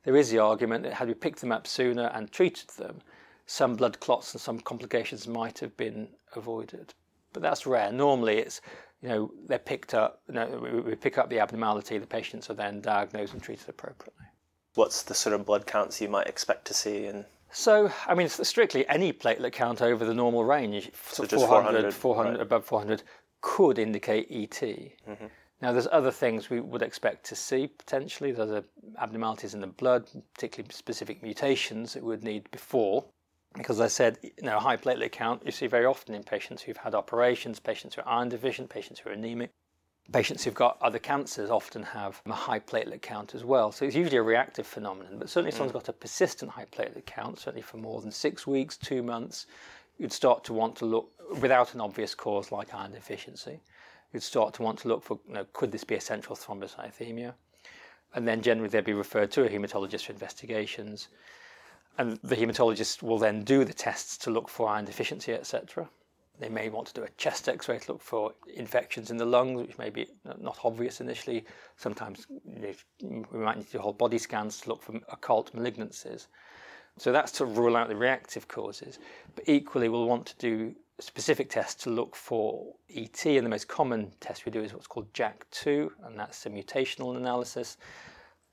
there 0.09 0.17
is 0.17 0.31
the 0.31 0.39
argument 0.39 0.83
that 0.83 0.93
had 0.93 1.07
we 1.07 1.13
picked 1.13 1.39
them 1.39 1.51
up 1.51 1.67
sooner 1.67 2.07
and 2.15 2.31
treated 2.31 2.67
them, 2.69 2.99
some 3.45 3.75
blood 3.75 3.99
clots 3.99 4.33
and 4.33 4.41
some 4.41 4.59
complications 4.59 5.27
might 5.27 5.59
have 5.59 5.77
been 5.77 6.07
avoided. 6.35 6.95
But 7.31 7.43
that's 7.43 7.67
rare. 7.67 7.91
Normally, 7.91 8.39
it's 8.39 8.59
you 9.03 9.09
know 9.09 9.31
they're 9.47 9.59
picked 9.59 9.93
up. 9.93 10.23
You 10.27 10.33
know, 10.33 10.59
we, 10.63 10.81
we 10.81 10.95
pick 10.95 11.19
up 11.19 11.29
the 11.29 11.39
abnormality. 11.39 11.99
The 11.99 12.07
patients 12.07 12.49
are 12.49 12.55
then 12.55 12.81
diagnosed 12.81 13.33
and 13.33 13.43
treated 13.43 13.69
appropriately. 13.69 14.25
What's 14.73 15.03
the 15.03 15.13
sort 15.13 15.35
of 15.35 15.45
blood 15.45 15.67
counts 15.67 16.01
you 16.01 16.09
might 16.09 16.25
expect 16.25 16.65
to 16.65 16.73
see 16.73 17.05
in 17.05 17.23
So, 17.51 17.91
I 18.07 18.15
mean, 18.15 18.29
strictly 18.29 18.87
any 18.87 19.13
platelet 19.13 19.51
count 19.51 19.79
over 19.79 20.05
the 20.05 20.15
normal 20.15 20.43
range, 20.43 20.89
so 21.05 21.23
just 21.23 21.45
400, 21.45 21.93
400, 21.93 21.93
400 21.93 22.31
right. 22.31 22.41
above 22.41 22.65
400, 22.65 23.03
could 23.41 23.77
indicate 23.77 24.25
ET. 24.31 24.59
Mm-hmm. 24.59 25.25
Now, 25.61 25.73
there's 25.73 25.87
other 25.91 26.11
things 26.11 26.49
we 26.49 26.61
would 26.61 26.81
expect 26.81 27.25
to 27.25 27.35
see 27.35 27.67
potentially. 27.67 28.31
There's 28.31 28.49
other 28.49 28.63
abnormalities 28.97 29.53
in 29.53 29.61
the 29.61 29.67
blood, 29.67 30.07
particularly 30.33 30.73
specific 30.73 31.21
mutations 31.21 31.93
that 31.93 32.03
we 32.03 32.09
would 32.09 32.23
need 32.23 32.49
before. 32.51 33.05
Because 33.55 33.81
I 33.81 33.87
said, 33.87 34.19
you 34.21 34.31
know, 34.43 34.57
a 34.57 34.59
high 34.59 34.77
platelet 34.77 35.11
count 35.11 35.41
you 35.43 35.51
see 35.51 35.67
very 35.67 35.85
often 35.85 36.13
in 36.13 36.23
patients 36.23 36.61
who've 36.61 36.77
had 36.77 36.93
operations, 36.93 37.59
patients 37.59 37.95
who 37.95 38.01
are 38.01 38.07
iron 38.07 38.29
deficient, 38.29 38.69
patients 38.69 38.99
who 38.99 39.09
are 39.09 39.13
anemic. 39.13 39.49
Patients 40.11 40.43
who've 40.43 40.55
got 40.55 40.77
other 40.81 40.97
cancers 40.97 41.51
often 41.51 41.83
have 41.83 42.21
a 42.25 42.33
high 42.33 42.59
platelet 42.59 43.01
count 43.01 43.35
as 43.35 43.43
well. 43.43 43.71
So 43.71 43.85
it's 43.85 43.95
usually 43.95 44.17
a 44.17 44.23
reactive 44.23 44.65
phenomenon, 44.65 45.19
but 45.19 45.29
certainly 45.29 45.49
if 45.49 45.55
someone's 45.55 45.71
mm. 45.71 45.85
got 45.85 45.89
a 45.89 45.93
persistent 45.93 46.51
high 46.51 46.65
platelet 46.65 47.05
count, 47.05 47.39
certainly 47.39 47.61
for 47.61 47.77
more 47.77 48.01
than 48.01 48.11
six 48.11 48.47
weeks, 48.47 48.75
two 48.77 49.03
months, 49.03 49.45
you'd 49.99 50.13
start 50.13 50.43
to 50.45 50.53
want 50.53 50.75
to 50.77 50.85
look 50.85 51.11
without 51.41 51.75
an 51.75 51.81
obvious 51.81 52.15
cause 52.15 52.51
like 52.51 52.73
iron 52.73 52.91
deficiency. 52.91 53.59
You'd 54.13 54.23
start 54.23 54.53
to 54.55 54.63
want 54.63 54.79
to 54.79 54.87
look 54.87 55.03
for, 55.03 55.19
you 55.27 55.33
know, 55.35 55.45
could 55.53 55.71
this 55.71 55.83
be 55.83 55.95
essential 55.95 56.35
thrombocythemia? 56.35 57.33
And 58.15 58.27
then 58.27 58.41
generally 58.41 58.69
they'd 58.69 58.83
be 58.83 58.93
referred 58.93 59.31
to 59.31 59.43
a 59.45 59.49
haematologist 59.49 60.05
for 60.05 60.13
investigations. 60.13 61.09
And 61.97 62.17
the 62.23 62.35
haematologist 62.35 63.03
will 63.03 63.19
then 63.19 63.43
do 63.43 63.63
the 63.63 63.73
tests 63.73 64.17
to 64.19 64.31
look 64.31 64.49
for 64.49 64.67
iron 64.67 64.85
deficiency, 64.85 65.33
etc. 65.33 65.89
They 66.39 66.49
may 66.49 66.69
want 66.69 66.87
to 66.87 66.93
do 66.93 67.03
a 67.03 67.09
chest 67.17 67.49
X-ray 67.49 67.79
to 67.79 67.91
look 67.91 68.01
for 68.01 68.33
infections 68.55 69.11
in 69.11 69.17
the 69.17 69.25
lungs, 69.25 69.61
which 69.61 69.77
may 69.77 69.89
be 69.89 70.07
not 70.39 70.57
obvious 70.63 71.01
initially. 71.01 71.45
Sometimes 71.75 72.25
we 72.29 73.37
might 73.37 73.57
need 73.57 73.67
to 73.67 73.73
do 73.73 73.79
whole 73.79 73.93
body 73.93 74.17
scans 74.17 74.61
to 74.61 74.69
look 74.69 74.81
for 74.81 74.93
occult 75.09 75.53
malignancies. 75.53 76.27
So 76.97 77.11
that's 77.11 77.33
to 77.33 77.45
rule 77.45 77.75
out 77.75 77.89
the 77.89 77.95
reactive 77.95 78.47
causes. 78.47 78.99
But 79.35 79.47
equally, 79.47 79.89
we'll 79.89 80.07
want 80.07 80.27
to 80.27 80.37
do 80.37 80.75
specific 80.99 81.49
tests 81.49 81.83
to 81.83 81.89
look 81.89 82.15
for 82.15 82.73
ET, 82.93 83.25
and 83.25 83.45
the 83.45 83.49
most 83.49 83.67
common 83.67 84.11
test 84.19 84.45
we 84.45 84.51
do 84.51 84.61
is 84.61 84.73
what's 84.73 84.87
called 84.87 85.11
JAK2, 85.13 85.89
and 86.05 86.19
that's 86.19 86.45
a 86.45 86.49
mutational 86.49 87.15
analysis. 87.15 87.77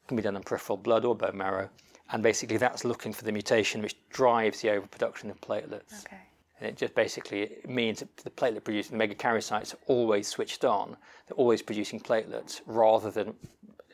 It 0.05 0.09
can 0.09 0.17
be 0.17 0.23
done 0.23 0.37
on 0.37 0.43
peripheral 0.43 0.77
blood 0.77 1.05
or 1.05 1.15
bone 1.15 1.37
marrow, 1.37 1.69
and 2.13 2.23
basically 2.23 2.57
that's 2.57 2.85
looking 2.85 3.13
for 3.13 3.25
the 3.25 3.33
mutation 3.33 3.83
which 3.83 3.97
drives 4.11 4.61
the 4.61 4.71
overproduction 4.71 5.31
of 5.31 5.41
platelets. 5.41 6.05
Okay. 6.05 6.21
And 6.59 6.69
it 6.69 6.77
just 6.77 6.95
basically 6.95 7.57
means 7.67 8.01
that 8.01 8.17
the 8.17 8.31
platelet 8.31 8.65
producing 8.65 8.97
the 8.97 9.07
megakaryocytes 9.07 9.75
are 9.75 9.79
always 9.87 10.27
switched 10.27 10.65
on. 10.65 10.97
They're 11.27 11.37
always 11.37 11.61
producing 11.61 12.01
platelets 12.01 12.63
rather 12.67 13.11
than 13.11 13.35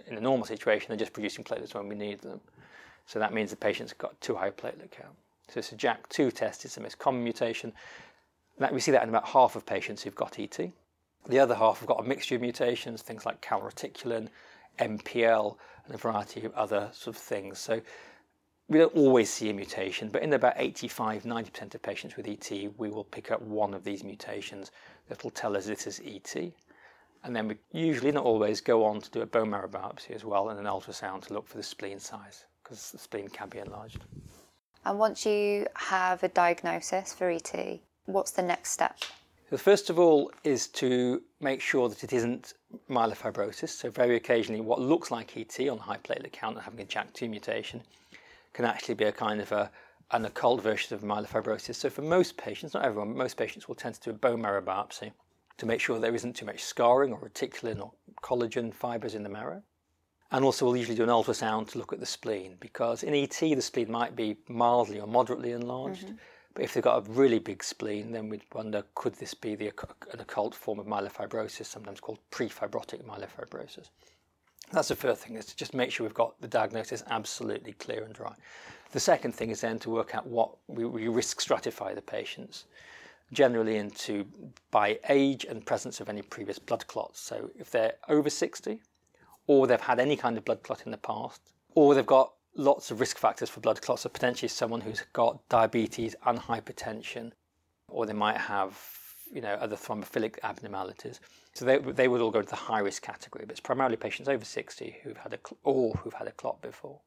in 0.07 0.17
a 0.17 0.21
normal 0.21 0.47
situation, 0.47 0.89
they're 0.89 0.97
just 0.97 1.13
producing 1.13 1.45
platelets 1.45 1.75
when 1.75 1.89
we 1.89 1.95
need 1.95 2.21
them. 2.21 2.41
So 3.07 3.19
that 3.19 3.33
means 3.33 3.51
the 3.51 3.57
patient's 3.57 3.93
got 3.93 4.21
too 4.21 4.35
high 4.35 4.49
a 4.49 4.53
platelet 4.53 4.91
count. 4.91 5.15
So 5.49 5.59
it's 5.59 5.73
a 5.73 5.77
JAK2 5.77 6.33
test, 6.33 6.65
it's 6.65 6.77
the 6.77 6.81
most 6.81 6.99
common 6.99 7.25
mutation. 7.25 7.73
That, 8.63 8.73
we 8.73 8.79
see 8.79 8.93
that 8.93 9.03
in 9.03 9.09
about 9.09 9.27
half 9.27 9.57
of 9.57 9.67
patients 9.67 10.03
who've 10.03 10.15
got 10.15 10.39
ET. 10.39 10.57
The 11.29 11.39
other 11.39 11.55
half 11.55 11.81
have 11.81 11.89
got 11.89 11.99
a 11.99 12.05
mixture 12.05 12.37
of 12.37 12.41
mutations, 12.41 13.03
things 13.03 13.27
like 13.27 13.43
calreticulin, 13.43 14.29
MPL, 14.79 15.57
and 15.85 15.95
a 15.95 15.99
variety 15.99 16.45
of 16.45 16.55
other 16.55 16.89
sort 16.93 17.17
of 17.17 17.23
things. 17.23 17.59
So 17.59 17.81
we 18.69 18.79
don't 18.79 18.95
always 18.95 19.31
see 19.31 19.51
a 19.51 19.53
mutation, 19.53 20.11
but 20.11 20.23
in 20.23 20.33
about 20.33 20.55
85 20.57 21.25
90% 21.25 21.75
of 21.75 21.83
patients 21.83 22.17
with 22.17 22.29
ET, 22.29 22.51
we 22.79 22.89
will 22.89 23.03
pick 23.03 23.33
up 23.33 23.43
one 23.43 23.75
of 23.75 23.83
these 23.83 24.05
mutations 24.05 24.71
that 25.09 25.25
will 25.25 25.33
tell 25.33 25.57
us 25.57 25.67
this 25.67 25.89
is 25.89 26.01
ET. 26.05 26.53
And 27.25 27.35
then 27.35 27.49
we 27.49 27.57
usually, 27.73 28.13
not 28.13 28.25
always, 28.25 28.61
go 28.61 28.85
on 28.85 29.01
to 29.01 29.11
do 29.11 29.23
a 29.23 29.27
bone 29.27 29.51
marrow 29.51 29.69
biopsy 29.69 30.13
as 30.13 30.25
well 30.25 30.51
and 30.51 30.59
an 30.61 30.67
ultrasound 30.67 31.27
to 31.27 31.35
look 31.35 31.49
for 31.49 31.57
the 31.57 31.65
spleen 31.65 31.99
size 31.99 32.45
because 32.63 32.93
the 32.93 32.99
spleen 32.99 33.29
can 33.29 33.49
be 33.49 33.59
enlarged. 33.59 34.05
And 34.85 35.01
once 35.01 35.27
you 35.27 35.67
have 35.75 36.23
a 36.23 36.29
diagnosis 36.29 37.13
for 37.13 37.29
ET, 37.29 37.81
what's 38.07 38.31
the 38.31 38.43
next 38.43 38.71
step? 38.71 38.99
The 39.51 39.59
first 39.59 39.91
of 39.91 39.99
all 39.99 40.33
is 40.45 40.67
to 40.69 41.23
make 41.41 41.61
sure 41.61 41.89
that 41.89 42.03
it 42.03 42.13
isn't 42.13 42.55
myelofibrosis. 42.89 43.69
So 43.69 43.91
very 43.91 44.17
occasionally 44.17 44.63
what 44.63 44.81
looks 44.81 45.11
like 45.11 45.37
ET 45.37 45.69
on 45.69 45.79
high 45.79 45.99
platelet 45.99 46.33
count 46.33 46.57
and 46.57 46.65
having 46.65 46.81
a 46.81 46.85
JAK2 46.85 47.29
mutation 47.29 47.83
can 48.55 48.65
actually 48.65 48.95
be 48.95 49.05
a 49.05 49.13
kind 49.13 49.41
of 49.41 49.53
a, 49.53 49.71
an 50.13 50.25
occult 50.25 50.63
version 50.63 50.95
of 50.95 51.03
myelofibrosis. 51.03 51.75
So 51.75 51.91
for 51.91 52.01
most 52.01 52.37
patients, 52.37 52.75
not 52.75 52.85
everyone, 52.85 53.09
but 53.09 53.19
most 53.19 53.37
patients 53.37 53.69
will 53.69 53.75
tend 53.75 53.95
to 53.97 54.01
do 54.01 54.11
a 54.11 54.15
bone 54.15 54.41
marrow 54.41 54.63
biopsy 54.63 55.13
to 55.59 55.67
make 55.67 55.81
sure 55.81 55.99
there 55.99 56.15
isn't 56.15 56.35
too 56.35 56.47
much 56.47 56.63
scarring 56.63 57.13
or 57.13 57.21
reticulin 57.21 57.81
or 57.81 57.93
collagen 58.23 58.73
fibres 58.73 59.15
in 59.15 59.23
the 59.23 59.29
marrow. 59.29 59.63
And 60.31 60.47
also 60.47 60.65
we'll 60.65 60.79
usually 60.79 60.97
do 60.97 61.03
an 61.03 61.11
ultrasound 61.11 61.71
to 61.73 61.79
look 61.79 61.93
at 61.93 62.01
the 62.01 62.07
spleen 62.07 62.57
because 62.59 63.03
in 63.03 63.15
ET 63.15 63.39
the 63.39 63.61
spleen 63.61 63.91
might 63.91 64.17
be 64.17 64.39
mildly 64.49 64.99
or 64.99 65.07
moderately 65.07 65.53
enlarged. 65.53 66.07
Mm-hmm. 66.07 66.17
But 66.55 66.65
if 66.65 66.75
they've 66.75 66.83
got 66.83 67.07
a 67.07 67.11
really 67.11 67.39
big 67.39 67.65
spleen, 67.65 68.13
then 68.13 68.29
we'd 68.29 68.43
wonder 68.53 68.85
could 68.95 69.15
this 69.15 69.35
be 69.35 69.55
the, 69.55 69.69
an 70.13 70.21
occult 70.21 70.55
form 70.55 70.79
of 70.79 70.87
myelofibrosis, 70.87 71.67
sometimes 71.67 72.01
called 72.01 72.19
prefibrotic 72.31 73.05
myelofibrosis. 73.05 73.89
That's 74.71 74.89
the 74.89 74.97
first 74.97 75.23
thing, 75.23 75.37
is 75.37 75.47
to 75.47 75.57
just 75.57 75.75
make 75.75 75.91
sure 75.91 76.07
we've 76.07 76.15
got 76.15 76.41
the 76.41 76.49
diagnosis 76.49 77.03
absolutely 77.11 77.73
clear 77.73 78.05
and 78.05 78.15
dry. 78.15 78.35
The 78.93 79.01
second 79.01 79.33
thing 79.33 79.51
is 79.51 79.61
then 79.63 79.79
to 79.81 79.91
work 79.91 80.15
out 80.15 80.27
what 80.27 80.51
we, 80.67 80.85
we 80.85 81.09
risk 81.09 81.41
stratify 81.41 81.95
the 81.95 82.03
patients, 82.03 82.67
generally 83.33 83.77
into 83.77 84.27
by 84.71 84.99
age 85.09 85.45
and 85.45 85.65
presence 85.65 86.01
of 86.01 86.09
any 86.09 86.23
previous 86.23 86.59
blood 86.59 86.87
clots. 86.87 87.21
So 87.21 87.51
if 87.59 87.71
they're 87.71 87.95
over 88.09 88.29
60, 88.29 88.81
or 89.47 89.67
they've 89.67 89.81
had 89.81 89.99
any 89.99 90.17
kind 90.17 90.37
of 90.37 90.45
blood 90.45 90.63
clot 90.63 90.83
in 90.85 90.91
the 90.91 90.99
past, 90.99 91.41
or 91.75 91.95
they've 91.95 92.07
got 92.07 92.33
lots 92.55 92.91
of 92.91 93.01
risk 93.01 93.19
factors 93.19 93.49
for 93.49 93.61
blood 93.61 93.81
clots, 93.83 94.03
so 94.03 94.09
potentially 94.09 94.49
someone 94.49 94.81
who's 94.81 95.03
got 95.13 95.47
diabetes 95.49 96.15
and 96.27 96.39
hypertension, 96.39 97.33
or 97.89 98.07
they 98.07 98.13
might 98.13 98.39
have 98.39 98.79
you 99.33 99.41
know 99.41 99.55
other 99.55 99.77
thrombophilic 99.77 100.39
abnormalities. 100.43 101.21
So 101.55 101.65
they, 101.65 101.79
they 101.79 102.09
would 102.09 102.21
all 102.21 102.31
go 102.31 102.41
into 102.41 102.51
the 102.51 102.57
high 102.57 102.81
risk 102.81 103.03
category, 103.03 103.45
but 103.45 103.53
it's 103.53 103.61
primarily 103.61 103.97
patients 103.97 104.29
over 104.29 104.45
60 104.45 104.97
who've 105.03 105.17
had 105.17 105.35
a 105.35 105.39
or 105.65 105.95
who've 105.95 106.15
had 106.15 106.29
a 106.29 106.33
clot 106.33 106.61
before. 106.63 107.01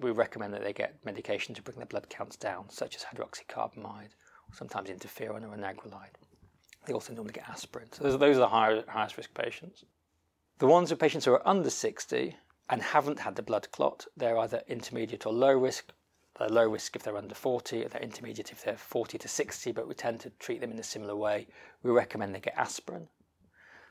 We 0.00 0.10
recommend 0.12 0.54
that 0.54 0.62
they 0.62 0.72
get 0.72 0.94
medication 1.04 1.54
to 1.54 1.62
bring 1.62 1.76
their 1.76 1.86
blood 1.86 2.08
counts 2.08 2.36
down, 2.36 2.70
such 2.70 2.94
as 2.94 3.04
hydroxycarbamide, 3.04 4.10
or 4.46 4.54
sometimes 4.54 4.90
interferon 4.90 5.42
or 5.42 5.56
anagrelide. 5.56 6.14
They 6.86 6.92
also 6.92 7.12
normally 7.12 7.32
get 7.32 7.48
aspirin. 7.48 7.88
So 7.92 8.04
those, 8.04 8.18
those 8.18 8.36
are 8.36 8.40
the 8.40 8.48
high, 8.48 8.82
highest 8.86 9.16
risk 9.16 9.34
patients. 9.34 9.84
The 10.58 10.66
ones 10.66 10.92
of 10.92 10.98
patients 10.98 11.24
who 11.24 11.32
are 11.32 11.46
under 11.46 11.68
60 11.68 12.36
and 12.70 12.82
haven't 12.82 13.20
had 13.20 13.36
the 13.36 13.42
blood 13.42 13.70
clot, 13.70 14.06
they're 14.16 14.38
either 14.38 14.62
intermediate 14.68 15.26
or 15.26 15.32
low 15.32 15.52
risk. 15.52 15.92
They're 16.38 16.48
low 16.48 16.68
risk 16.68 16.94
if 16.94 17.02
they're 17.02 17.16
under 17.16 17.34
40, 17.34 17.84
they're 17.84 18.00
intermediate 18.00 18.52
if 18.52 18.62
they're 18.62 18.76
40 18.76 19.18
to 19.18 19.28
60, 19.28 19.72
but 19.72 19.88
we 19.88 19.94
tend 19.94 20.20
to 20.20 20.30
treat 20.38 20.60
them 20.60 20.70
in 20.70 20.78
a 20.78 20.84
similar 20.84 21.16
way. 21.16 21.48
We 21.82 21.90
recommend 21.90 22.34
they 22.34 22.40
get 22.40 22.56
aspirin, 22.56 23.08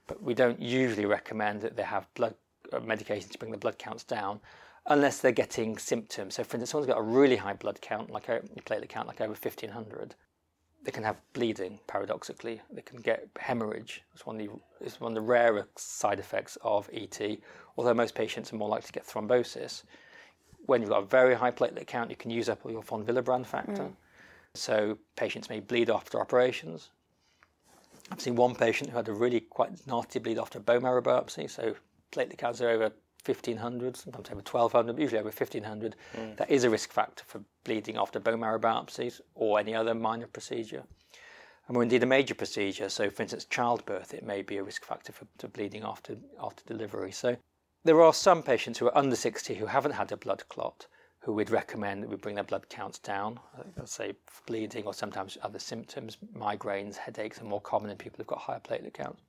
but 0.05 0.23
we 0.23 0.33
don't 0.33 0.61
usually 0.61 1.05
recommend 1.05 1.61
that 1.61 1.75
they 1.75 1.83
have 1.83 2.07
blood 2.13 2.35
uh, 2.71 2.79
medication 2.79 3.29
to 3.29 3.37
bring 3.37 3.51
the 3.51 3.57
blood 3.57 3.77
counts 3.77 4.03
down 4.03 4.39
unless 4.85 5.19
they're 5.19 5.31
getting 5.31 5.77
symptoms. 5.77 6.35
So, 6.35 6.43
for 6.43 6.55
instance, 6.55 6.71
someone's 6.71 6.87
got 6.87 6.99
a 6.99 7.01
really 7.01 7.35
high 7.35 7.53
blood 7.53 7.81
count, 7.81 8.09
like 8.09 8.29
a 8.29 8.41
platelet 8.65 8.89
count, 8.89 9.07
like 9.07 9.19
over 9.19 9.31
1500, 9.31 10.15
they 10.83 10.91
can 10.91 11.03
have 11.03 11.17
bleeding, 11.33 11.79
paradoxically. 11.87 12.61
They 12.71 12.81
can 12.81 13.01
get 13.01 13.27
hemorrhage. 13.39 14.03
It's 14.13 14.25
one 14.25 14.39
of 14.39 14.47
the, 14.47 14.53
it's 14.85 15.01
one 15.01 15.11
of 15.11 15.15
the 15.15 15.21
rarer 15.21 15.67
side 15.75 16.19
effects 16.19 16.57
of 16.61 16.89
ET, 16.93 17.19
although 17.75 17.93
most 17.93 18.15
patients 18.15 18.53
are 18.53 18.55
more 18.55 18.69
likely 18.69 18.87
to 18.87 18.93
get 18.93 19.05
thrombosis. 19.05 19.83
When 20.65 20.81
you've 20.81 20.89
got 20.89 21.03
a 21.03 21.05
very 21.05 21.35
high 21.35 21.51
platelet 21.51 21.87
count, 21.87 22.09
you 22.09 22.15
can 22.15 22.31
use 22.31 22.49
up 22.49 22.65
all 22.65 22.71
your 22.71 22.83
von 22.83 23.05
Willebrand 23.05 23.45
factor. 23.45 23.83
Mm. 23.83 23.95
So 24.53 24.97
patients 25.15 25.49
may 25.49 25.59
bleed 25.59 25.89
after 25.89 26.19
operations. 26.19 26.89
I've 28.11 28.21
seen 28.21 28.35
one 28.35 28.55
patient 28.55 28.89
who 28.89 28.97
had 28.97 29.09
a 29.09 29.13
really 29.13 29.41
quite 29.41 29.71
nasty 29.87 30.19
bleed 30.19 30.37
after 30.39 30.59
a 30.59 30.61
bone 30.61 30.83
marrow 30.83 31.01
biopsy. 31.01 31.49
So 31.49 31.75
platelet 32.11 32.37
counts 32.37 32.61
are 32.61 32.69
over 32.69 32.91
1500, 33.27 33.97
sometimes 33.97 34.29
over 34.29 34.41
1200, 34.41 34.93
but 34.93 35.01
usually 35.01 35.19
over 35.19 35.27
1500. 35.29 35.95
Mm. 36.15 36.37
That 36.37 36.49
is 36.49 36.63
a 36.63 36.69
risk 36.69 36.91
factor 36.91 37.23
for 37.25 37.41
bleeding 37.63 37.97
after 37.97 38.19
bone 38.19 38.39
marrow 38.39 38.59
biopsies 38.59 39.21
or 39.35 39.59
any 39.59 39.75
other 39.75 39.93
minor 39.93 40.27
procedure. 40.27 40.83
And 41.67 41.75
or 41.75 41.83
indeed 41.83 42.03
a 42.03 42.05
major 42.05 42.33
procedure, 42.33 42.87
so 42.89 43.09
for 43.09 43.23
instance, 43.23 43.45
childbirth, 43.45 44.13
it 44.13 44.23
may 44.23 44.41
be 44.41 44.57
a 44.57 44.63
risk 44.63 44.85
factor 44.85 45.11
for, 45.11 45.27
for 45.37 45.49
bleeding 45.49 45.83
after, 45.83 46.15
after 46.41 46.63
delivery. 46.65 47.11
So 47.11 47.35
there 47.83 48.01
are 48.01 48.13
some 48.13 48.41
patients 48.41 48.79
who 48.79 48.87
are 48.87 48.97
under 48.97 49.15
60 49.15 49.55
who 49.55 49.65
haven't 49.65 49.91
had 49.91 50.11
a 50.11 50.17
blood 50.17 50.43
clot 50.49 50.87
who 51.19 51.33
we'd 51.33 51.49
recommend 51.49 52.01
that 52.01 52.09
we 52.09 52.15
bring 52.15 52.35
their 52.35 52.43
blood 52.45 52.69
counts 52.69 52.99
down. 52.99 53.37
Let's 53.75 53.91
say 53.91 54.13
bleeding 54.45 54.85
or 54.85 54.93
sometimes 54.93 55.37
other 55.41 55.59
symptoms, 55.59 56.17
migraines, 56.33 56.95
headaches 56.95 57.41
are 57.41 57.45
more 57.45 57.59
common 57.59 57.89
in 57.89 57.97
people 57.97 58.17
who've 58.17 58.27
got 58.27 58.39
higher 58.39 58.61
platelet 58.61 58.93
counts. 58.93 59.21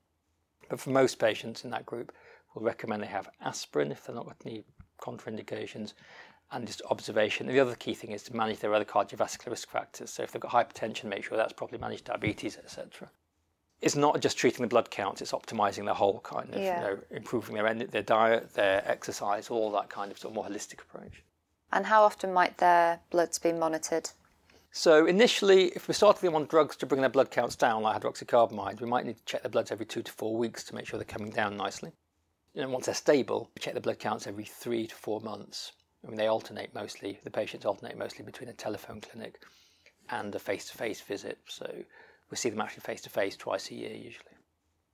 But 0.69 0.79
for 0.79 0.91
most 0.91 1.19
patients 1.19 1.65
in 1.65 1.71
that 1.71 1.87
group, 1.87 2.13
we'll 2.55 2.65
recommend 2.65 3.03
they 3.03 3.07
have 3.07 3.29
aspirin 3.41 3.93
if 3.93 4.05
they're 4.05 4.15
not 4.15 4.27
got 4.27 4.37
any 4.45 4.65
contraindications 5.01 5.95
and 6.51 6.67
just 6.67 6.83
observation. 6.91 7.47
And 7.49 7.57
the 7.57 7.61
other 7.61 7.75
key 7.75 7.95
thing 7.95 8.13
is 8.13 8.23
to 8.25 8.37
manage 8.37 8.61
their 8.61 8.75
other 8.75 8.85
cardiovascular 8.85 9.51
risk 9.51 9.71
factors. 9.71 10.11
So 10.11 10.23
if 10.23 10.33
they've 10.33 10.41
got 10.41 10.53
hypertension, 10.53 11.05
make 11.05 11.25
sure 11.25 11.37
that's 11.37 11.53
properly 11.53 11.81
managed, 11.81 12.05
diabetes, 12.05 12.57
etc. 12.57 13.11
It's 13.81 13.95
not 13.95 14.21
just 14.21 14.37
treating 14.37 14.63
the 14.63 14.69
blood 14.69 14.91
counts; 14.91 15.23
it's 15.23 15.33
optimizing 15.33 15.85
the 15.85 15.95
whole 15.95 16.21
kind 16.21 16.53
of, 16.53 16.61
Yeah. 16.61 16.81
you 16.81 16.87
know, 16.97 17.03
improving 17.11 17.55
their 17.55 17.75
their 17.75 18.03
diet, 18.03 18.55
their 18.55 18.83
exercise, 18.89 19.51
all 19.51 19.71
that 19.73 19.89
kind 19.89 20.11
of 20.11 20.19
sort 20.19 20.33
of 20.33 20.35
more 20.35 20.47
holistic 20.47 20.81
approach. 20.81 21.23
And 21.71 21.87
how 21.87 22.03
often 22.03 22.33
might 22.33 22.59
their 22.59 23.01
bloods 23.11 23.39
be 23.39 23.53
monitored? 23.53 24.11
So 24.71 25.07
initially, 25.07 25.67
if 25.77 25.87
we 25.87 25.95
started 25.95 26.23
them 26.23 26.35
on 26.35 26.47
drugs 26.47 26.77
to 26.77 26.87
bring 26.87 27.01
their 27.01 27.11
blood 27.11 27.31
counts 27.31 27.57
down, 27.57 27.83
like 27.83 28.03
hydroxycarbamide, 28.03 28.81
we 28.81 28.87
might 28.87 29.07
need 29.07 29.17
to 29.17 29.25
check 29.25 29.43
their 29.43 29.51
bloods 29.51 29.71
every 29.71 29.87
two 29.87 30.03
to 30.03 30.13
four 30.13 30.37
weeks 30.37 30.65
to 30.65 30.75
make 30.75 30.87
sure 30.87 30.99
they're 30.99 31.05
coming 31.05 31.31
down 31.31 31.57
nicely. 31.57 31.93
And 32.59 32.73
once 32.73 32.87
they're 32.87 32.95
stable, 32.95 33.51
we 33.55 33.61
check 33.61 33.75
the 33.75 33.81
blood 33.81 34.01
counts 34.01 34.27
every 34.27 34.45
three 34.45 34.89
to 34.89 34.95
four 34.95 35.21
months. 35.21 35.73
I 36.05 36.09
mean, 36.09 36.17
they 36.17 36.27
alternate 36.27 36.75
mostly, 36.75 37.21
the 37.23 37.31
patients 37.31 37.65
alternate 37.65 37.97
mostly 37.97 38.25
between 38.25 38.49
a 38.49 38.53
telephone 38.53 39.01
clinic 39.01 39.41
and 40.11 40.35
a 40.35 40.39
face 40.39 40.69
to 40.71 40.77
face 40.77 41.01
visit. 41.01 41.39
So 41.49 41.71
we 42.31 42.37
see 42.37 42.51
them 42.51 42.61
actually 42.61 42.81
face 42.81 43.01
to 43.03 43.11
face 43.11 43.37
twice 43.37 43.71
a 43.71 43.75
year 43.75 43.95
usually. 43.95 44.25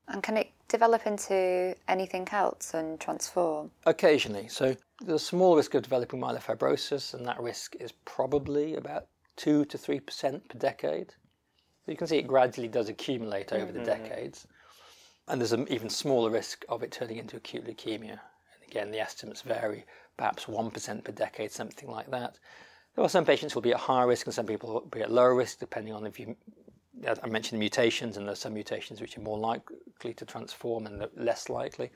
And 0.08 0.22
can 0.22 0.36
it 0.36 0.50
develop 0.68 1.06
into 1.06 1.74
anything 1.88 2.28
else 2.30 2.74
and 2.74 3.00
transform? 3.00 3.70
Occasionally. 3.86 4.48
So 4.48 4.76
there's 5.00 5.22
a 5.22 5.24
small 5.24 5.56
risk 5.56 5.74
of 5.74 5.82
developing 5.82 6.20
myelofibrosis, 6.20 7.14
and 7.14 7.26
that 7.26 7.40
risk 7.40 7.76
is 7.80 7.92
probably 8.04 8.74
about 8.74 9.06
2 9.36 9.64
to 9.64 9.78
3% 9.78 10.48
per 10.48 10.58
decade. 10.58 11.10
So 11.84 11.92
you 11.92 11.96
can 11.96 12.06
see 12.06 12.18
it 12.18 12.26
gradually 12.26 12.68
does 12.68 12.90
accumulate 12.90 13.52
over 13.52 13.72
the 13.72 13.78
mm-hmm. 13.78 13.86
decades. 13.86 14.46
And 15.28 15.40
there's 15.40 15.52
an 15.52 15.66
even 15.70 15.88
smaller 15.88 16.30
risk 16.30 16.64
of 16.68 16.82
it 16.82 16.92
turning 16.92 17.16
into 17.16 17.36
acute 17.36 17.66
leukemia. 17.66 18.10
And 18.10 18.68
again, 18.68 18.90
the 18.90 19.00
estimates 19.00 19.42
vary, 19.42 19.84
perhaps 20.16 20.44
1% 20.44 21.04
per 21.04 21.12
decade, 21.12 21.50
something 21.50 21.90
like 21.90 22.10
that. 22.10 22.38
There 22.94 23.04
are 23.04 23.08
some 23.08 23.24
patients 23.24 23.52
who 23.52 23.58
will 23.58 23.62
be 23.62 23.72
at 23.72 23.80
higher 23.80 24.06
risk 24.06 24.26
and 24.26 24.34
some 24.34 24.46
people 24.46 24.72
will 24.72 24.80
be 24.82 25.00
at 25.00 25.10
lower 25.10 25.34
risk, 25.34 25.58
depending 25.58 25.94
on 25.94 26.06
if 26.06 26.20
you. 26.20 26.36
I 27.04 27.26
mentioned 27.26 27.58
mutations, 27.58 28.16
and 28.16 28.26
there's 28.26 28.38
some 28.38 28.54
mutations 28.54 29.00
which 29.00 29.18
are 29.18 29.20
more 29.20 29.38
likely 29.38 30.14
to 30.14 30.24
transform 30.24 30.86
and 30.86 31.06
less 31.16 31.48
likely. 31.48 31.90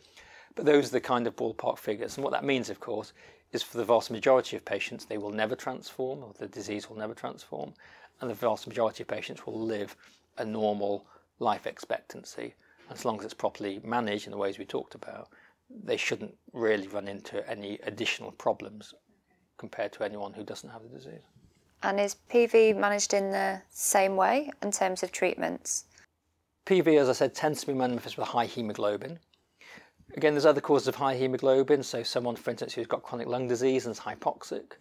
But 0.56 0.64
those 0.64 0.88
are 0.88 0.92
the 0.92 1.00
kind 1.00 1.28
of 1.28 1.37
ballpark 1.37 1.78
figures. 1.78 2.16
And 2.16 2.25
what 2.25 2.32
that 2.32 2.44
means, 2.44 2.68
of 2.68 2.80
course, 2.80 3.12
is 3.52 3.62
for 3.62 3.76
the 3.78 3.85
vast 3.85 4.11
majority 4.11 4.56
of 4.56 4.64
patients, 4.64 5.04
they 5.04 5.16
will 5.16 5.30
never 5.30 5.54
transform, 5.54 6.25
or 6.25 6.32
the 6.37 6.49
disease 6.49 6.90
will 6.90 6.97
never 6.97 7.14
transform. 7.14 7.75
And 8.20 8.28
the 8.28 8.35
vast 8.35 8.66
majority 8.66 9.04
of 9.04 9.08
patients 9.08 9.47
will 9.47 9.61
live 9.61 9.94
a 10.37 10.44
normal 10.44 11.06
life 11.38 11.66
expectancy. 11.66 12.54
As 12.90 13.04
long 13.04 13.18
as 13.18 13.25
it's 13.25 13.35
properly 13.35 13.80
managed 13.85 14.26
in 14.26 14.30
the 14.30 14.38
ways 14.38 14.59
we 14.59 14.64
talked 14.64 14.95
about, 14.95 15.28
they 15.85 15.97
shouldn't 15.97 16.35
really 16.52 16.88
run 16.88 17.09
into 17.09 17.49
any 17.49 17.78
additional 17.83 18.33
problems 18.33 18.95
compared 19.59 19.92
to 19.92 20.04
anyone 20.04 20.33
who 20.33 20.42
doesn't 20.42 20.71
have 20.71 20.83
the 20.83 20.88
disease. 20.88 21.21
And 21.83 22.00
is 22.00 22.16
PV 22.30 22.76
managed 22.76 23.14
in 23.14 23.30
the 23.30 23.61
same 23.71 24.16
way 24.16 24.50
in 24.62 24.71
terms 24.71 25.02
of 25.02 25.12
treatments? 25.12 25.85
PV, 26.66 27.00
as 27.00 27.09
I 27.09 27.12
said, 27.12 27.35
tends 27.35 27.61
to 27.61 27.66
be 27.66 27.75
manifest 27.75 28.18
with 28.18 28.28
high 28.28 28.47
hemoglobin. 28.47 29.18
Again, 30.16 30.33
there's 30.33 30.47
other 30.47 30.61
causes 30.61 30.88
of 30.88 30.97
high 30.97 31.16
hemoglobin. 31.16 31.83
So, 31.83 32.02
someone, 32.02 32.37
for 32.37 32.50
instance, 32.50 32.75
who's 32.75 32.87
got 32.87 33.02
chronic 33.02 33.28
lung 33.28 33.47
disease 33.47 33.87
and 33.87 33.92
is 33.92 34.00
hypoxic 34.00 34.73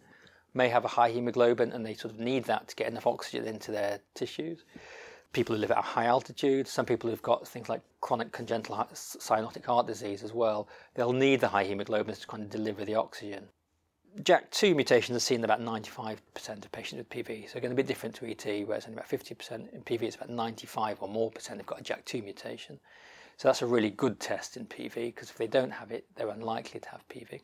may 0.54 0.70
have 0.70 0.86
a 0.86 0.88
high 0.90 1.12
hemoglobin 1.12 1.72
and 1.72 1.86
they 1.86 1.94
sort 1.94 2.14
of 2.14 2.20
need 2.20 2.44
that 2.46 2.68
to 2.68 2.76
get 2.76 2.88
enough 2.88 3.08
oxygen 3.08 3.48
into 3.48 3.72
their 3.72 4.00
tissues. 4.16 4.64
People 5.34 5.56
who 5.56 5.62
live 5.62 5.72
at 5.72 5.78
a 5.78 5.82
high 5.82 6.06
altitude, 6.06 6.68
some 6.68 6.86
people 6.86 7.10
who've 7.10 7.22
got 7.22 7.48
things 7.48 7.70
like 7.70 7.82
chronic 8.08 8.32
congenital 8.32 8.74
cyanotic 8.94 9.66
heart 9.66 9.86
disease 9.86 10.24
as 10.24 10.32
well, 10.32 10.70
they'll 10.96 11.12
need 11.12 11.42
the 11.42 11.48
high 11.50 11.66
hemoglobins 11.66 12.22
to 12.22 12.28
kind 12.28 12.42
of 12.42 12.50
deliver 12.50 12.86
the 12.86 12.96
oxygen. 12.96 13.44
JAK2 14.22 14.78
mutations 14.78 15.18
are 15.18 15.20
seen 15.20 15.40
in 15.40 15.44
about 15.44 15.60
95% 15.60 16.18
of 16.64 16.72
patients 16.72 17.00
with 17.00 17.10
PV. 17.10 17.50
So 17.50 17.58
again, 17.58 17.74
a 17.74 17.76
bit 17.76 17.86
different 17.86 18.16
to 18.16 18.26
ET, 18.26 18.66
where 18.66 18.78
it's 18.78 18.88
only 18.88 18.96
about 18.96 19.10
50%. 19.10 19.74
In 19.74 19.82
PV, 19.82 20.04
it's 20.04 20.16
about 20.16 20.30
95 20.30 21.00
or 21.02 21.10
more 21.10 21.30
percent 21.30 21.60
have 21.60 21.66
got 21.66 21.82
a 21.82 21.84
JAK2 21.84 22.24
mutation. 22.24 22.80
So 23.36 23.50
that's 23.50 23.62
a 23.62 23.66
really 23.66 23.90
good 23.90 24.22
test 24.22 24.56
in 24.56 24.66
PV 24.68 24.94
because 25.14 25.30
if 25.30 25.38
they 25.38 25.48
don't 25.48 25.72
have 25.72 25.92
it, 25.92 26.06
they're 26.16 26.30
unlikely 26.30 26.80
to 26.80 26.90
have 26.90 27.06
PV. 27.10 27.42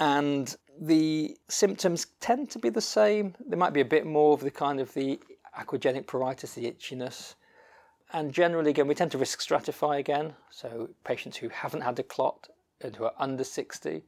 And 0.00 0.56
the 0.80 1.36
symptoms 1.48 2.08
tend 2.18 2.50
to 2.50 2.58
be 2.58 2.68
the 2.68 2.80
same. 2.80 3.36
There 3.46 3.56
might 3.56 3.72
be 3.72 3.80
a 3.80 3.84
bit 3.84 4.06
more 4.06 4.34
of 4.34 4.40
the 4.40 4.50
kind 4.50 4.80
of 4.80 4.92
the 4.92 5.20
aquagenic 5.56 6.06
pruritus, 6.06 6.54
the 6.54 6.68
itchiness. 6.68 7.36
And 8.14 8.32
generally, 8.32 8.70
again, 8.70 8.86
we 8.86 8.94
tend 8.94 9.10
to 9.10 9.18
risk 9.18 9.40
stratify 9.40 9.98
again. 9.98 10.34
So 10.48 10.88
patients 11.02 11.36
who 11.36 11.48
haven't 11.48 11.80
had 11.80 11.98
a 11.98 12.04
clot 12.04 12.48
and 12.80 12.94
who 12.94 13.06
are 13.06 13.14
under 13.18 13.42
60 13.42 14.04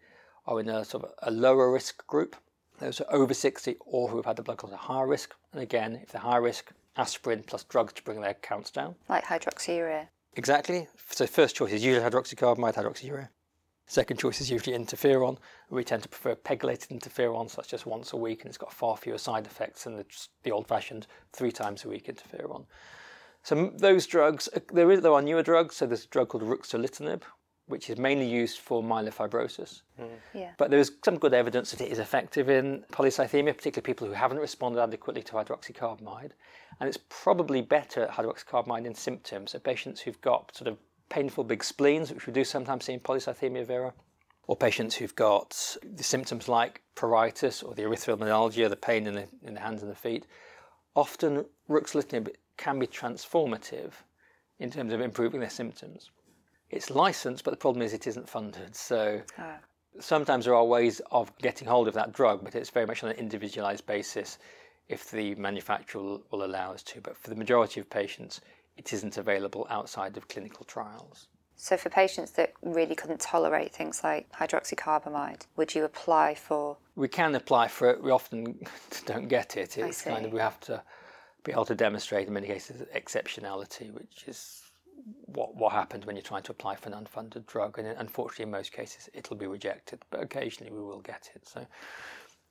are 0.46 0.60
in 0.60 0.68
a 0.68 0.84
sort 0.84 1.02
of 1.02 1.10
a 1.24 1.32
lower 1.32 1.72
risk 1.72 2.06
group. 2.06 2.36
Those 2.78 2.98
who 2.98 3.04
are 3.06 3.12
over 3.12 3.34
60 3.34 3.76
or 3.80 4.08
who 4.08 4.16
have 4.18 4.26
had 4.26 4.36
the 4.36 4.44
blood 4.44 4.58
clot 4.58 4.72
are 4.72 4.78
higher 4.78 5.08
risk. 5.08 5.34
And 5.52 5.60
again, 5.60 5.98
if 6.00 6.12
they're 6.12 6.20
high 6.20 6.36
risk, 6.36 6.70
aspirin 6.96 7.42
plus 7.44 7.64
drugs 7.64 7.94
to 7.94 8.02
bring 8.04 8.20
their 8.20 8.34
counts 8.34 8.70
down. 8.70 8.94
Like 9.08 9.24
hydroxyurea? 9.24 10.06
Exactly. 10.34 10.86
So 11.10 11.26
first 11.26 11.56
choice 11.56 11.72
is 11.72 11.84
usually 11.84 12.08
hydroxycarbamide, 12.08 12.74
hydroxyurea. 12.74 13.28
Second 13.88 14.20
choice 14.20 14.40
is 14.40 14.52
usually 14.52 14.78
interferon. 14.78 15.36
We 15.68 15.82
tend 15.82 16.04
to 16.04 16.08
prefer 16.08 16.36
pegylated 16.36 16.96
interferon, 16.96 17.50
so 17.50 17.56
that's 17.56 17.68
just 17.68 17.86
once 17.86 18.12
a 18.12 18.16
week, 18.16 18.42
and 18.42 18.48
it's 18.48 18.58
got 18.58 18.72
far 18.72 18.96
fewer 18.96 19.18
side 19.18 19.46
effects 19.46 19.84
than 19.84 19.96
the, 19.96 20.04
the 20.44 20.52
old-fashioned 20.52 21.08
three 21.32 21.52
times 21.52 21.84
a 21.84 21.88
week 21.88 22.06
interferon. 22.06 22.66
So 23.46 23.72
those 23.76 24.08
drugs, 24.08 24.48
uh, 24.56 24.58
there, 24.72 24.90
is, 24.90 25.02
there 25.02 25.12
are 25.12 25.22
newer 25.22 25.44
drugs. 25.44 25.76
So 25.76 25.86
there's 25.86 26.04
a 26.04 26.08
drug 26.08 26.30
called 26.30 26.42
ruxolitinib, 26.42 27.22
which 27.66 27.88
is 27.88 27.96
mainly 27.96 28.28
used 28.28 28.58
for 28.58 28.82
myelofibrosis. 28.82 29.82
Mm. 30.00 30.08
Yeah. 30.34 30.50
But 30.58 30.70
there 30.70 30.80
is 30.80 30.90
some 31.04 31.16
good 31.16 31.32
evidence 31.32 31.70
that 31.70 31.80
it 31.80 31.92
is 31.92 32.00
effective 32.00 32.48
in 32.48 32.84
polycythemia, 32.90 33.56
particularly 33.56 33.84
people 33.84 34.08
who 34.08 34.14
haven't 34.14 34.38
responded 34.38 34.82
adequately 34.82 35.22
to 35.22 35.34
hydroxycarbamide. 35.34 36.32
And 36.80 36.88
it's 36.88 36.98
probably 37.08 37.62
better 37.62 38.02
at 38.02 38.10
hydroxycarbamide 38.10 38.84
in 38.84 38.96
symptoms. 38.96 39.52
So 39.52 39.60
patients 39.60 40.00
who've 40.00 40.20
got 40.22 40.52
sort 40.56 40.66
of 40.66 40.78
painful 41.08 41.44
big 41.44 41.62
spleens, 41.62 42.12
which 42.12 42.26
we 42.26 42.32
do 42.32 42.42
sometimes 42.42 42.86
see 42.86 42.94
in 42.94 43.00
polycythemia 43.00 43.64
vera, 43.64 43.94
or 44.48 44.56
patients 44.56 44.96
who've 44.96 45.14
got 45.14 45.76
the 45.94 46.02
symptoms 46.02 46.48
like 46.48 46.82
pruritus 46.96 47.62
or 47.62 47.76
the 47.76 47.82
erythromelalgia, 47.82 48.68
the 48.68 48.74
pain 48.74 49.06
in 49.06 49.14
the, 49.14 49.28
in 49.44 49.54
the 49.54 49.60
hands 49.60 49.82
and 49.82 49.90
the 49.92 49.94
feet, 49.94 50.26
often 50.96 51.44
ruxolitinib 51.70 52.28
can 52.56 52.78
be 52.78 52.86
transformative 52.86 53.92
in 54.58 54.70
terms 54.70 54.92
of 54.92 55.00
improving 55.00 55.40
their 55.40 55.50
symptoms. 55.50 56.10
It's 56.70 56.90
licensed, 56.90 57.44
but 57.44 57.50
the 57.50 57.56
problem 57.56 57.82
is 57.82 57.92
it 57.92 58.06
isn't 58.06 58.28
funded. 58.28 58.74
So 58.74 59.22
Ah. 59.38 59.58
sometimes 60.00 60.44
there 60.44 60.54
are 60.54 60.64
ways 60.64 61.00
of 61.10 61.36
getting 61.38 61.68
hold 61.68 61.88
of 61.88 61.94
that 61.94 62.12
drug, 62.12 62.42
but 62.44 62.54
it's 62.54 62.70
very 62.70 62.86
much 62.86 63.02
on 63.02 63.10
an 63.10 63.16
individualized 63.16 63.86
basis 63.86 64.38
if 64.88 65.10
the 65.10 65.34
manufacturer 65.34 66.00
will, 66.02 66.44
allow 66.44 66.72
us 66.72 66.82
to. 66.84 67.00
But 67.00 67.16
for 67.16 67.30
the 67.30 67.36
majority 67.36 67.80
of 67.80 67.90
patients, 67.90 68.40
it 68.76 68.92
isn't 68.92 69.16
available 69.16 69.66
outside 69.70 70.16
of 70.16 70.28
clinical 70.28 70.64
trials. 70.64 71.28
So 71.56 71.76
for 71.76 71.88
patients 71.88 72.32
that 72.32 72.52
really 72.62 72.94
couldn't 72.94 73.20
tolerate 73.20 73.74
things 73.74 74.04
like 74.04 74.30
hydroxycarbamide, 74.32 75.46
would 75.56 75.74
you 75.74 75.84
apply 75.84 76.34
for? 76.34 76.76
We 76.94 77.08
can 77.08 77.34
apply 77.34 77.68
for 77.68 77.90
it. 77.90 78.02
We 78.02 78.10
often 78.10 78.60
don't 79.06 79.28
get 79.28 79.56
it. 79.56 79.78
It's 79.78 80.02
kind 80.02 80.26
of 80.26 80.32
we 80.32 80.40
have 80.40 80.60
to 80.60 80.82
be 81.46 81.52
able 81.52 81.64
to 81.64 81.76
demonstrate 81.76 82.26
in 82.26 82.34
many 82.34 82.48
cases 82.48 82.82
exceptionality, 82.94 83.92
which 83.92 84.24
is 84.26 84.62
what 85.26 85.54
what 85.54 85.72
happens 85.72 86.04
when 86.04 86.16
you're 86.16 86.22
trying 86.22 86.42
to 86.42 86.50
apply 86.50 86.74
for 86.74 86.88
an 86.88 87.04
unfunded 87.04 87.46
drug. 87.46 87.78
And 87.78 87.86
unfortunately, 87.86 88.42
in 88.42 88.50
most 88.50 88.72
cases, 88.72 89.08
it'll 89.14 89.36
be 89.36 89.46
rejected. 89.46 90.00
But 90.10 90.22
occasionally, 90.22 90.72
we 90.72 90.80
will 90.80 91.00
get 91.00 91.30
it. 91.36 91.46
So 91.46 91.64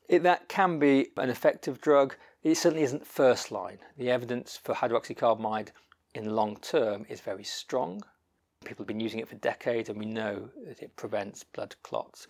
it, 0.08 0.24
that 0.24 0.48
can 0.48 0.80
be 0.80 1.10
an 1.18 1.30
effective 1.30 1.82
drug. 1.82 2.16
It 2.42 2.56
certainly 2.56 2.84
isn't 2.84 3.06
first 3.06 3.52
line. 3.52 3.80
The 3.98 4.10
evidence 4.10 4.58
for 4.64 4.74
hydroxycarbamide 4.74 5.70
in 6.14 6.34
long 6.34 6.56
term 6.58 7.06
is 7.10 7.20
very 7.20 7.44
strong. 7.44 8.02
People 8.64 8.84
have 8.84 8.88
been 8.88 9.02
using 9.02 9.20
it 9.20 9.28
for 9.28 9.36
decades, 9.36 9.90
and 9.90 10.00
we 10.00 10.06
know 10.06 10.50
that 10.66 10.82
it 10.82 10.96
prevents 10.96 11.44
blood 11.44 11.76
clots. 11.84 12.28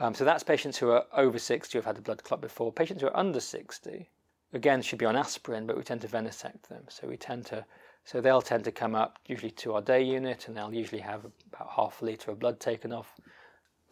Um, 0.00 0.12
so 0.12 0.24
that's 0.24 0.42
patients 0.42 0.76
who 0.76 0.90
are 0.90 1.04
over 1.16 1.38
60 1.38 1.72
who 1.72 1.78
have 1.78 1.86
had 1.86 1.98
a 1.98 2.02
blood 2.02 2.24
clot 2.24 2.40
before. 2.40 2.72
Patients 2.72 3.00
who 3.00 3.06
are 3.06 3.16
under 3.16 3.38
60, 3.38 4.10
again, 4.54 4.80
should 4.80 4.98
be 4.98 5.04
on 5.04 5.16
aspirin, 5.16 5.66
but 5.66 5.76
we 5.76 5.82
tend 5.82 6.00
to 6.02 6.08
venesect 6.08 6.68
them. 6.68 6.84
So 6.88 7.06
we 7.06 7.16
tend 7.16 7.46
to, 7.46 7.64
so 8.04 8.20
they'll 8.20 8.42
tend 8.42 8.64
to 8.64 8.72
come 8.72 8.94
up 8.94 9.18
usually 9.26 9.50
to 9.50 9.74
our 9.74 9.82
day 9.82 10.02
unit, 10.02 10.48
and 10.48 10.56
they'll 10.56 10.72
usually 10.72 11.02
have 11.02 11.24
about 11.52 11.70
half 11.74 12.00
a 12.00 12.04
litre 12.04 12.30
of 12.30 12.38
blood 12.38 12.60
taken 12.60 12.92
off. 12.92 13.12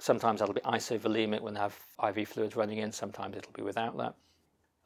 Sometimes 0.01 0.40
that'll 0.40 0.55
be 0.55 0.61
isovolemic 0.62 1.42
when 1.42 1.55
they 1.55 1.61
have 1.61 1.79
IV 2.03 2.29
fluids 2.29 2.57
running 2.57 2.79
in. 2.79 2.92
Sometimes 2.92 3.37
it'll 3.37 3.53
be 3.53 3.62
without 3.62 3.96
that. 3.98 4.14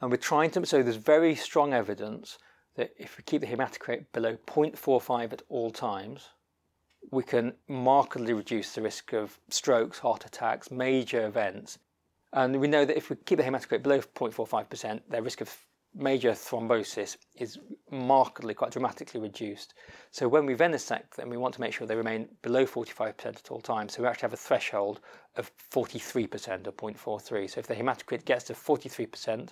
And 0.00 0.10
we're 0.10 0.16
trying 0.16 0.50
to, 0.50 0.66
so 0.66 0.82
there's 0.82 0.96
very 0.96 1.34
strong 1.34 1.72
evidence 1.72 2.38
that 2.74 2.92
if 2.98 3.16
we 3.16 3.22
keep 3.24 3.40
the 3.40 3.46
hematocrit 3.46 4.06
below 4.12 4.36
0.45 4.46 5.32
at 5.32 5.42
all 5.48 5.70
times, 5.70 6.30
we 7.10 7.22
can 7.22 7.54
markedly 7.68 8.32
reduce 8.32 8.74
the 8.74 8.82
risk 8.82 9.12
of 9.12 9.38
strokes, 9.48 9.98
heart 10.00 10.26
attacks, 10.26 10.70
major 10.70 11.26
events. 11.26 11.78
And 12.32 12.60
we 12.60 12.68
know 12.68 12.84
that 12.84 12.96
if 12.96 13.10
we 13.10 13.16
keep 13.16 13.38
the 13.38 13.44
hematocrit 13.44 13.82
below 13.82 14.00
0.45%, 14.00 15.00
their 15.08 15.22
risk 15.22 15.40
of 15.40 15.56
major 15.94 16.32
thrombosis 16.32 17.16
is 17.36 17.58
markedly, 17.90 18.52
quite 18.52 18.72
dramatically 18.72 19.20
reduced. 19.20 19.74
So 20.10 20.28
when 20.28 20.44
we 20.44 20.54
venesect 20.54 21.14
them, 21.16 21.30
we 21.30 21.36
want 21.36 21.54
to 21.54 21.60
make 21.60 21.72
sure 21.72 21.86
they 21.86 21.96
remain 21.96 22.28
below 22.42 22.66
45% 22.66 23.26
at 23.26 23.50
all 23.50 23.60
times. 23.60 23.94
So 23.94 24.02
we 24.02 24.08
actually 24.08 24.26
have 24.26 24.34
a 24.34 24.36
threshold 24.36 25.00
of 25.36 25.50
43% 25.72 26.66
or 26.66 26.72
0.43. 26.72 27.50
So 27.50 27.60
if 27.60 27.66
the 27.66 27.74
hematocrit 27.74 28.24
gets 28.24 28.44
to 28.44 28.52
43% 28.52 29.50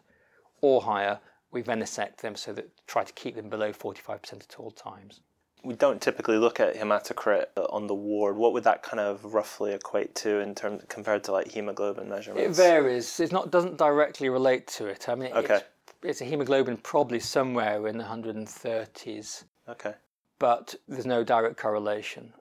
or 0.61 0.83
higher, 0.83 1.19
we 1.51 1.63
venesect 1.63 2.19
them 2.19 2.37
so 2.37 2.53
that 2.53 2.69
try 2.87 3.05
to 3.05 3.13
keep 3.15 3.37
them 3.37 3.49
below 3.49 3.73
45% 3.73 4.33
at 4.35 4.57
all 4.59 4.71
times. 4.71 5.21
We 5.65 5.75
don't 5.75 6.01
typically 6.01 6.37
look 6.37 6.61
at 6.61 6.75
hematocrit 6.77 7.47
uh, 7.57 7.63
on 7.71 7.87
the 7.87 7.95
ward. 7.95 8.37
What 8.37 8.53
would 8.53 8.65
that 8.65 8.83
kind 8.83 9.01
of 9.01 9.35
roughly 9.35 9.73
equate 9.73 10.15
to 10.17 10.39
in 10.41 10.55
terms 10.55 10.83
compared 10.89 11.25
to 11.25 11.33
like 11.33 11.51
hemoglobin 11.51 12.09
measurements? 12.09 12.59
It 12.59 12.63
varies. 12.63 13.19
It's 13.21 13.33
not 13.33 13.51
doesn't 13.51 13.77
directly 13.79 14.29
relate 14.29 14.67
to 14.69 14.87
it. 14.87 15.09
I 15.09 15.15
mean, 15.15 15.33
Okay. 15.33 15.57
it's, 15.57 15.65
it's 16.03 16.21
a 16.21 16.25
hemoglobin 16.25 16.77
probably 16.79 17.21
somewhere 17.21 17.87
in 17.87 17.97
the 17.99 18.05
130s, 18.05 19.45
Okay. 19.69 19.95
but 20.39 20.75
there's 20.89 21.07
no 21.07 21.25
direct 21.25 21.57
correlation. 21.57 22.33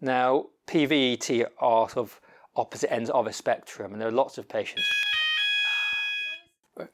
Now, 0.00 0.46
PVET 0.66 1.46
are 1.60 1.88
sort 1.88 2.06
of 2.08 2.20
opposite 2.56 2.92
ends 2.92 3.10
of 3.10 3.26
a 3.26 3.32
spectrum, 3.32 3.92
and 3.92 4.00
there 4.00 4.08
are 4.08 4.12
lots 4.12 4.38
of 4.38 4.48
patients. 4.48 4.82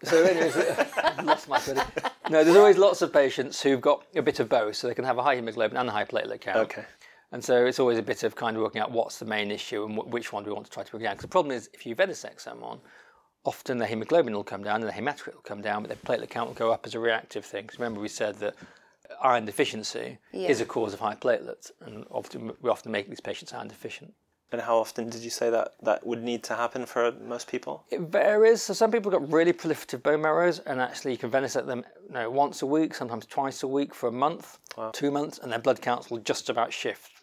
So, 0.03 0.23
anyways, 0.25 0.57
lost 1.25 1.49
my 1.49 1.59
credit. 1.59 1.87
No, 2.31 2.45
there's 2.45 2.57
always 2.57 2.77
lots 2.77 3.01
of 3.03 3.13
patients 3.13 3.63
who've 3.63 3.81
got 3.81 4.05
a 4.15 4.23
bit 4.23 4.39
of 4.41 4.49
both, 4.49 4.77
so 4.77 4.87
they 4.89 4.95
can 4.95 5.05
have 5.05 5.19
a 5.19 5.23
high 5.23 5.37
hemoglobin 5.37 5.77
and 5.77 5.89
a 5.89 5.93
high 5.93 6.05
platelet 6.05 6.41
count. 6.43 6.59
Okay. 6.59 6.85
And 7.33 7.43
so 7.43 7.65
it's 7.65 7.79
always 7.79 7.97
a 7.99 8.03
bit 8.03 8.23
of 8.23 8.35
kind 8.35 8.57
of 8.57 8.63
working 8.63 8.81
out 8.83 8.91
what's 8.91 9.19
the 9.19 9.25
main 9.25 9.51
issue 9.51 9.85
and 9.85 9.97
wh- 9.97 10.09
which 10.09 10.33
one 10.33 10.43
do 10.45 10.51
we 10.51 10.55
want 10.55 10.67
to 10.67 10.73
try 10.73 10.83
to 10.83 10.91
bring 10.91 11.03
down. 11.05 11.13
Because 11.13 11.23
the 11.23 11.29
problem 11.29 11.57
is, 11.57 11.71
if 11.73 11.87
you 11.87 11.95
venesect 11.97 12.41
someone, 12.41 12.79
often 13.45 13.79
their 13.79 13.89
hemoglobin 13.89 14.35
will 14.35 14.45
come 14.45 14.63
down 14.63 14.77
and 14.77 14.85
their 14.85 14.93
hematocrit 14.93 15.35
will 15.35 15.43
come 15.43 15.63
down, 15.63 15.83
but 15.83 15.89
their 15.89 15.97
platelet 16.19 16.29
count 16.29 16.49
will 16.49 16.55
go 16.55 16.73
up 16.73 16.85
as 16.87 16.95
a 16.95 16.99
reactive 16.99 17.45
thing. 17.45 17.63
Because 17.63 17.79
remember, 17.79 18.01
we 18.01 18.09
said 18.09 18.35
that 18.41 18.55
iron 19.23 19.45
deficiency 19.45 20.19
is 20.33 20.61
a 20.61 20.65
cause 20.67 20.93
of 20.93 21.01
high 21.01 21.15
platelets, 21.15 21.71
and 21.81 22.05
often 22.11 22.53
we 22.61 22.69
often 22.69 22.91
make 22.93 23.09
these 23.09 23.21
patients 23.21 23.53
iron 23.55 23.69
deficient. 23.69 24.13
And 24.53 24.61
how 24.61 24.79
often 24.79 25.09
did 25.09 25.23
you 25.23 25.31
say 25.31 25.49
that 25.51 25.75
that 25.83 26.05
would 26.05 26.23
need 26.23 26.43
to 26.45 26.57
happen 26.57 26.85
for 26.85 27.13
most 27.13 27.47
people? 27.47 27.85
It 27.91 28.01
varies. 28.01 28.63
So 28.63 28.75
some 28.75 28.91
people 28.91 29.11
got 29.11 29.31
really 29.31 29.53
proliferative 29.53 30.03
bone 30.03 30.23
marrows, 30.23 30.59
and 30.61 30.81
actually 30.81 31.13
you 31.13 31.19
can 31.19 31.31
venesect 31.31 31.67
them 31.67 31.85
you 32.09 32.15
know, 32.15 32.31
once 32.31 32.63
a 32.63 32.67
week, 32.67 32.95
sometimes 32.95 33.27
twice 33.27 33.63
a 33.63 33.69
week 33.69 33.95
for 33.95 34.09
a 34.09 34.13
month, 34.13 34.59
two 34.93 35.13
months, 35.13 35.39
and 35.39 35.53
their 35.53 35.61
blood 35.61 35.81
counts 35.81 36.11
will 36.11 36.19
just 36.19 36.51
about 36.51 36.73
shift. 36.73 37.23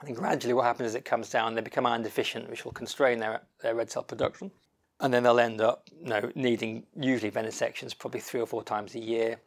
And 0.00 0.08
then 0.08 0.14
gradually 0.14 0.52
what 0.52 0.64
happens 0.64 0.90
is 0.90 0.94
it 0.94 1.06
comes 1.06 1.30
down, 1.30 1.54
they 1.54 1.62
become 1.62 1.86
iron 1.86 2.02
deficient, 2.02 2.50
which 2.50 2.64
will 2.64 2.72
constrain 2.72 3.18
their, 3.18 3.40
their 3.62 3.74
red 3.74 3.90
cell 3.90 4.02
production. 4.02 4.50
And 5.00 5.12
then 5.12 5.22
they'll 5.22 5.40
end 5.40 5.60
up 5.60 5.88
you 6.02 6.08
know, 6.08 6.30
needing 6.34 6.84
usually 6.98 7.30
venesections 7.30 7.98
probably 7.98 8.20
three 8.20 8.40
or 8.40 8.46
four 8.46 8.62
times 8.62 8.94
a 8.94 9.00
year. 9.00 9.38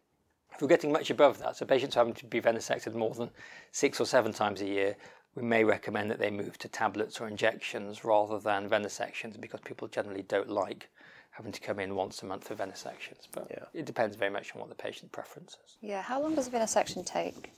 If 0.54 0.62
we're 0.62 0.68
getting 0.68 0.92
much 0.92 1.12
above 1.12 1.38
that, 1.40 1.56
so 1.56 1.66
patients 1.66 1.96
having 1.96 2.14
to 2.16 2.26
be 2.26 2.42
venesected 2.42 2.94
more 2.96 3.14
than 3.14 3.30
six 3.72 4.00
or 4.00 4.06
seven 4.06 4.34
times 4.34 4.62
a 4.62 4.66
year, 4.66 4.98
we 5.40 5.48
may 5.48 5.64
recommend 5.64 6.12
that 6.12 6.20
they 6.20 6.30
move 6.30 6.58
to 6.60 6.68
tablets 6.68 7.22
or 7.22 7.28
injections 7.28 8.04
rather 8.04 8.40
than 8.40 8.70
venesections 8.70 9.40
because 9.40 9.62
people 9.62 9.88
generally 9.88 10.24
don't 10.24 10.50
like 10.50 10.90
having 11.32 11.52
to 11.54 11.62
come 11.62 11.80
in 11.80 11.96
once 11.96 12.22
a 12.22 12.26
month 12.26 12.48
for 12.48 12.56
venesections. 12.56 13.28
But 13.32 13.48
Yeah. 13.50 13.66
it 13.74 13.86
depends 13.86 14.18
very 14.18 14.32
much 14.32 14.54
on 14.54 14.60
what 14.60 14.70
the 14.70 14.76
patient 14.76 15.12
preference 15.12 15.58
is. 15.66 15.78
Yeah, 15.80 16.02
how 16.02 16.20
long 16.22 16.36
does 16.36 16.48
a 16.48 16.52
venesection 16.52 17.06
take? 17.06 17.52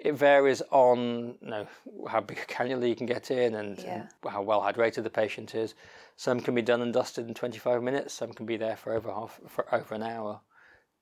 It 0.00 0.14
varies 0.14 0.62
on 0.72 1.38
you 1.40 1.48
know, 1.48 1.66
how 2.08 2.20
big 2.20 2.38
a 2.38 2.52
cannula 2.52 2.88
you 2.88 2.96
can 2.96 3.06
get 3.06 3.30
in 3.30 3.54
and, 3.54 3.78
Yeah. 3.78 3.94
and 4.24 4.32
how 4.32 4.42
well 4.42 4.60
hydrated 4.60 5.04
the 5.04 5.10
patient 5.10 5.54
is. 5.54 5.74
Some 6.16 6.40
can 6.40 6.56
be 6.56 6.62
done 6.62 6.82
and 6.82 6.92
dusted 6.92 7.28
in 7.28 7.34
25 7.34 7.82
minutes. 7.82 8.12
Some 8.14 8.32
can 8.32 8.46
be 8.46 8.56
there 8.56 8.76
for 8.76 8.92
over 8.94 9.12
half 9.12 9.40
for 9.46 9.72
over 9.72 9.94
an 9.94 10.02
hour, 10.02 10.40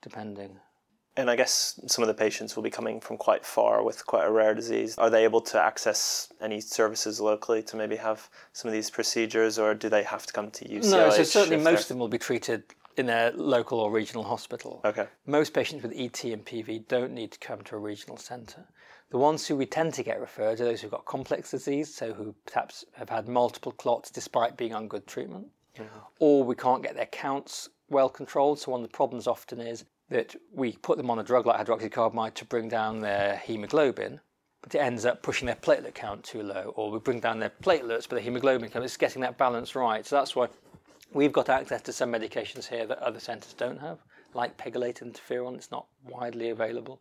depending. 0.03 0.61
And 1.21 1.31
I 1.31 1.37
guess 1.37 1.79
some 1.87 2.03
of 2.03 2.09
the 2.09 2.15
patients 2.15 2.57
will 2.57 2.63
be 2.63 2.71
coming 2.71 2.99
from 3.01 3.17
quite 3.19 3.45
far 3.45 3.85
with 3.85 4.07
quite 4.07 4.27
a 4.27 4.31
rare 4.31 4.55
disease. 4.55 4.97
Are 4.97 5.11
they 5.11 5.25
able 5.25 5.43
to 5.43 5.61
access 5.61 6.33
any 6.41 6.61
services 6.61 7.21
locally 7.21 7.63
to 7.65 7.77
maybe 7.77 7.97
have 7.97 8.29
some 8.53 8.69
of 8.69 8.73
these 8.73 8.91
procedures, 8.91 9.59
or 9.59 9.75
do 9.75 9.89
they 9.89 10.03
have 10.03 10.25
to 10.27 10.33
come 10.33 10.51
to 10.53 10.65
UCLH? 10.65 10.91
No, 10.91 11.11
so 11.11 11.23
certainly 11.23 11.63
most 11.63 11.83
of 11.83 11.89
them 11.89 11.99
will 11.99 12.09
be 12.09 12.19
treated 12.19 12.63
in 12.97 13.07
their 13.07 13.33
local 13.33 13.81
or 13.81 13.91
regional 13.91 14.25
hospital. 14.25 14.81
Okay. 14.85 15.07
Most 15.27 15.53
patients 15.53 15.83
with 15.83 15.93
ET 15.95 16.25
and 16.25 16.45
PV 16.45 16.89
don't 16.89 17.13
need 17.13 17.33
to 17.33 17.39
come 17.39 17.63
to 17.63 17.77
a 17.77 17.79
regional 17.79 18.17
centre. 18.17 18.67
The 19.11 19.19
ones 19.19 19.47
who 19.47 19.57
we 19.57 19.67
tend 19.67 19.95
to 19.95 20.03
get 20.03 20.21
referred 20.21 20.61
are 20.61 20.65
those 20.65 20.81
who've 20.81 20.91
got 20.91 21.05
complex 21.05 21.51
disease, 21.51 21.93
so 21.93 22.13
who 22.13 22.35
perhaps 22.47 22.85
have 22.93 23.09
had 23.09 23.29
multiple 23.29 23.73
clots 23.73 24.11
despite 24.11 24.57
being 24.57 24.75
on 24.75 24.89
good 24.89 25.07
treatment, 25.07 25.49
mm-hmm. 25.77 25.99
or 26.21 26.45
we 26.45 26.55
can't 26.55 26.83
get 26.83 26.95
their 26.95 27.07
counts 27.07 27.69
well 27.89 28.09
controlled. 28.09 28.61
So 28.61 28.71
one 28.71 28.83
of 28.83 28.89
the 28.89 28.97
problems 28.97 29.27
often 29.27 29.61
is 29.61 29.85
that 30.11 30.37
we 30.53 30.73
put 30.73 30.99
them 30.99 31.11
on 31.11 31.19
a 31.19 31.23
drug 31.23 31.47
like 31.47 31.65
hydroxycarbamide 31.65 32.35
to 32.35 32.45
bring 32.45 32.69
down 32.69 33.01
their 33.01 33.37
hemoglobin, 33.39 34.21
but 34.61 34.75
it 34.75 34.79
ends 34.79 35.07
up 35.07 35.23
pushing 35.23 35.47
their 35.47 35.57
platelet 35.57 35.95
count 35.95 36.23
too 36.25 36.43
low, 36.43 36.73
or 36.77 36.91
we 36.91 36.99
bring 36.99 37.21
down 37.21 37.39
their 37.39 37.53
platelets, 37.63 38.09
but 38.09 38.17
the 38.17 38.21
hemoglobin 38.21 38.69
count 38.69 38.85
is 38.85 38.97
getting 38.97 39.23
that 39.23 39.39
balance 39.39 39.75
right. 39.75 40.05
So 40.05 40.17
that's 40.17 40.37
why 40.37 40.49
we've 41.13 41.33
got 41.33 41.49
access 41.49 41.81
to 41.83 41.93
some 41.93 42.13
medications 42.13 42.69
here 42.69 42.87
that 42.87 42.99
other 42.99 43.21
centres 43.21 43.55
don't 43.55 43.81
have, 43.81 43.99
like 44.35 44.57
pegylated 44.59 45.13
interferon. 45.13 45.55
It's 45.55 45.71
not 45.71 45.87
widely 46.09 46.51
available. 46.51 47.01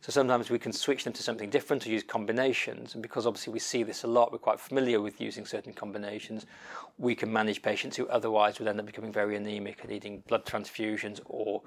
So 0.00 0.12
sometimes 0.12 0.48
we 0.48 0.58
can 0.58 0.72
switch 0.72 1.04
them 1.04 1.12
to 1.14 1.22
something 1.22 1.50
different 1.50 1.86
or 1.86 1.90
use 1.90 2.02
combinations. 2.02 2.94
And 2.94 3.02
because 3.02 3.26
obviously 3.26 3.52
we 3.52 3.58
see 3.58 3.82
this 3.82 4.04
a 4.04 4.06
lot, 4.06 4.32
we're 4.32 4.38
quite 4.38 4.60
familiar 4.60 5.00
with 5.00 5.20
using 5.20 5.44
certain 5.44 5.72
combinations, 5.72 6.46
we 6.98 7.14
can 7.14 7.32
manage 7.32 7.62
patients 7.62 7.96
who 7.96 8.06
otherwise 8.08 8.58
would 8.58 8.68
end 8.68 8.78
up 8.78 8.86
becoming 8.86 9.12
very 9.12 9.34
anemic 9.34 9.80
and 9.80 9.90
needing 9.90 10.22
blood 10.28 10.44
transfusions 10.44 11.20
or 11.26 11.62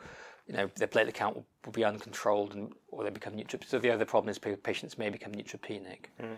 you 0.48 0.56
know, 0.56 0.70
their 0.76 0.88
platelet 0.88 1.14
count 1.14 1.36
will, 1.36 1.46
will 1.66 1.74
be 1.74 1.84
uncontrolled 1.84 2.56
and, 2.56 2.72
or 2.88 3.04
they 3.04 3.10
become 3.10 3.34
neutropenic. 3.34 3.70
So 3.70 3.80
the 3.80 3.92
other 3.92 4.06
problem 4.06 4.30
is 4.30 4.40
patients 4.40 4.98
may 4.98 5.10
become 5.10 5.34
neutropenic. 5.34 6.06
Hmm. 6.20 6.36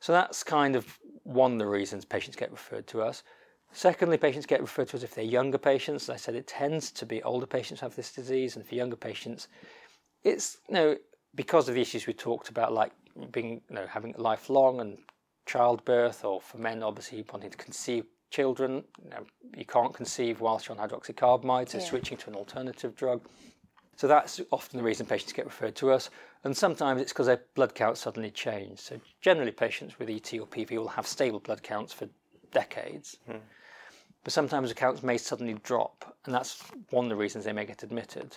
So 0.00 0.12
that's 0.12 0.42
kind 0.42 0.76
of 0.76 0.98
one 1.22 1.54
of 1.54 1.58
the 1.58 1.66
reasons 1.66 2.04
patients 2.04 2.36
get 2.36 2.50
referred 2.50 2.86
to 2.88 3.00
us. 3.00 3.22
Secondly, 3.72 4.18
patients 4.18 4.46
get 4.46 4.60
referred 4.60 4.88
to 4.88 4.96
us 4.96 5.02
if 5.02 5.14
they're 5.14 5.24
younger 5.24 5.58
patients. 5.58 6.04
As 6.04 6.10
I 6.10 6.16
said, 6.16 6.34
it 6.34 6.46
tends 6.46 6.92
to 6.92 7.06
be 7.06 7.22
older 7.22 7.46
patients 7.46 7.80
who 7.80 7.86
have 7.86 7.96
this 7.96 8.12
disease, 8.12 8.54
and 8.54 8.64
for 8.64 8.76
younger 8.76 8.96
patients, 8.96 9.48
it's 10.22 10.58
you 10.68 10.74
know 10.74 10.96
because 11.34 11.68
of 11.68 11.74
the 11.74 11.80
issues 11.80 12.06
we 12.06 12.12
talked 12.12 12.50
about, 12.50 12.72
like 12.72 12.92
being 13.32 13.62
you 13.68 13.74
know 13.74 13.86
having 13.88 14.14
lifelong 14.16 14.80
and 14.80 14.98
childbirth, 15.46 16.24
or 16.24 16.40
for 16.40 16.58
men 16.58 16.84
obviously 16.84 17.24
wanting 17.32 17.50
to 17.50 17.56
conceive 17.56 18.04
children. 18.34 18.82
You, 19.56 19.64
can't 19.64 19.94
conceive 19.94 20.40
whilst 20.40 20.66
you're 20.66 20.78
on 20.78 20.88
hydroxycarbamide, 20.88 21.68
so 21.68 21.78
Yeah. 21.78 21.84
switching 21.84 22.18
to 22.18 22.30
an 22.30 22.36
alternative 22.36 22.96
drug. 22.96 23.20
So 23.96 24.08
that's 24.08 24.40
often 24.50 24.78
the 24.78 24.82
reason 24.82 25.06
patients 25.06 25.32
get 25.32 25.44
referred 25.44 25.76
to 25.76 25.92
us. 25.92 26.10
And 26.42 26.56
sometimes 26.56 27.00
it's 27.00 27.12
because 27.12 27.26
their 27.26 27.42
blood 27.54 27.74
counts 27.74 28.00
suddenly 28.00 28.32
change. 28.32 28.80
So 28.80 29.00
generally, 29.20 29.52
patients 29.52 29.98
with 29.98 30.10
ET 30.10 30.32
or 30.40 30.46
PV 30.46 30.70
will 30.78 30.88
have 30.88 31.06
stable 31.06 31.38
blood 31.38 31.62
counts 31.62 31.92
for 31.92 32.08
decades. 32.50 33.18
Hmm. 33.26 33.38
But 34.24 34.32
sometimes 34.32 34.70
the 34.70 34.74
counts 34.74 35.02
may 35.02 35.18
suddenly 35.18 35.54
drop, 35.62 36.16
and 36.24 36.34
that's 36.34 36.60
one 36.90 37.04
of 37.04 37.10
the 37.10 37.16
reasons 37.16 37.44
they 37.44 37.52
may 37.52 37.66
get 37.66 37.82
admitted. 37.82 38.36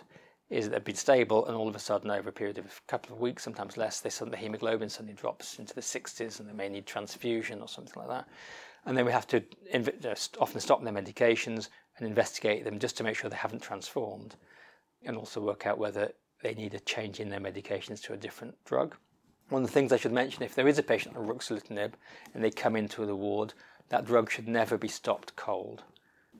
Is 0.49 0.65
that 0.65 0.71
they've 0.71 0.83
been 0.83 0.95
stable, 0.95 1.45
and 1.47 1.55
all 1.55 1.67
of 1.67 1.75
a 1.75 1.79
sudden, 1.79 2.11
over 2.11 2.29
a 2.29 2.33
period 2.41 2.57
of 2.57 2.65
a 2.65 2.91
couple 2.91 3.13
of 3.15 3.19
weeks, 3.19 3.43
sometimes 3.43 3.77
less, 3.77 3.99
they 3.99 4.09
suddenly, 4.09 4.37
the 4.37 4.43
hemoglobin 4.43 4.89
suddenly 4.89 5.13
drops 5.13 5.59
into 5.59 5.73
the 5.73 5.81
60s, 5.81 6.39
and 6.39 6.47
they 6.47 6.53
may 6.53 6.69
need 6.69 6.85
transfusion 6.85 7.61
or 7.61 7.67
something 7.67 7.95
like 7.95 8.09
that. 8.09 8.27
And 8.87 8.97
then 8.97 9.05
we 9.05 9.11
have 9.11 9.27
to 9.27 9.41
inv- 9.73 10.29
often 10.39 10.61
stop 10.61 10.81
their 10.81 10.93
medications 10.93 11.67
and 11.97 12.07
investigate 12.07 12.63
them 12.63 12.79
just 12.79 12.95
to 12.97 13.03
make 13.03 13.17
sure 13.17 13.29
they 13.29 13.35
haven't 13.35 13.61
transformed, 13.61 14.37
and 15.03 15.17
also 15.17 15.41
work 15.41 15.67
out 15.67 15.77
whether 15.77 16.13
they 16.41 16.53
need 16.53 16.73
a 16.73 16.79
change 16.79 17.19
in 17.19 17.29
their 17.29 17.41
medications 17.41 18.01
to 18.03 18.13
a 18.13 18.17
different 18.17 18.55
drug. 18.65 18.95
One 19.49 19.63
of 19.63 19.67
the 19.67 19.73
things 19.73 19.91
I 19.91 19.97
should 19.97 20.13
mention, 20.13 20.43
if 20.43 20.55
there 20.55 20.67
is 20.67 20.79
a 20.79 20.83
patient 20.83 21.17
on 21.17 21.27
ruxolitinib 21.27 21.93
and 22.33 22.43
they 22.43 22.49
come 22.49 22.75
into 22.75 23.05
the 23.05 23.15
ward, 23.15 23.53
that 23.89 24.05
drug 24.05 24.31
should 24.31 24.47
never 24.47 24.77
be 24.77 24.87
stopped 24.87 25.35
cold. 25.35 25.83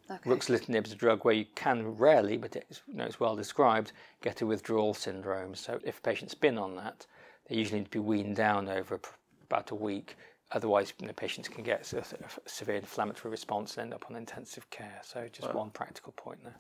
Okay. 0.10 0.30
Ruxolitinib 0.30 0.86
is 0.86 0.94
a 0.94 0.96
drug 0.96 1.26
where 1.26 1.36
you 1.36 1.46
can 1.56 1.98
rarely, 1.98 2.38
but 2.38 2.56
it's, 2.56 2.82
you 2.88 2.94
know, 2.94 3.06
it's 3.06 3.20
well 3.20 3.36
described, 3.36 3.92
get 4.22 4.42
a 4.42 4.46
withdrawal 4.46 4.94
syndrome. 4.94 5.54
So 5.54 5.80
if 5.84 5.98
a 5.98 6.02
patient's 6.02 6.36
been 6.36 6.58
on 6.58 6.76
that, 6.78 7.06
they 7.50 7.58
usually 7.58 7.80
need 7.80 7.92
to 7.92 7.92
be 7.92 8.00
weaned 8.00 8.38
down 8.38 8.70
over 8.70 9.02
about 9.44 9.72
a 9.72 9.76
week. 9.76 10.16
Otherwise, 10.52 10.94
you 11.00 11.08
know, 11.08 11.14
patients 11.14 11.50
can 11.50 11.64
get 11.64 11.92
a, 11.94 12.00
a 12.00 12.04
severe 12.46 12.78
inflammatory 12.78 13.32
response 13.32 13.76
and 13.76 13.86
end 13.86 13.94
up 13.94 14.06
on 14.10 14.16
intensive 14.16 14.70
care. 14.70 15.02
So 15.04 15.28
just 15.32 15.54
one 15.54 15.70
practical 15.72 16.14
point 16.14 16.44
there. 16.44 16.56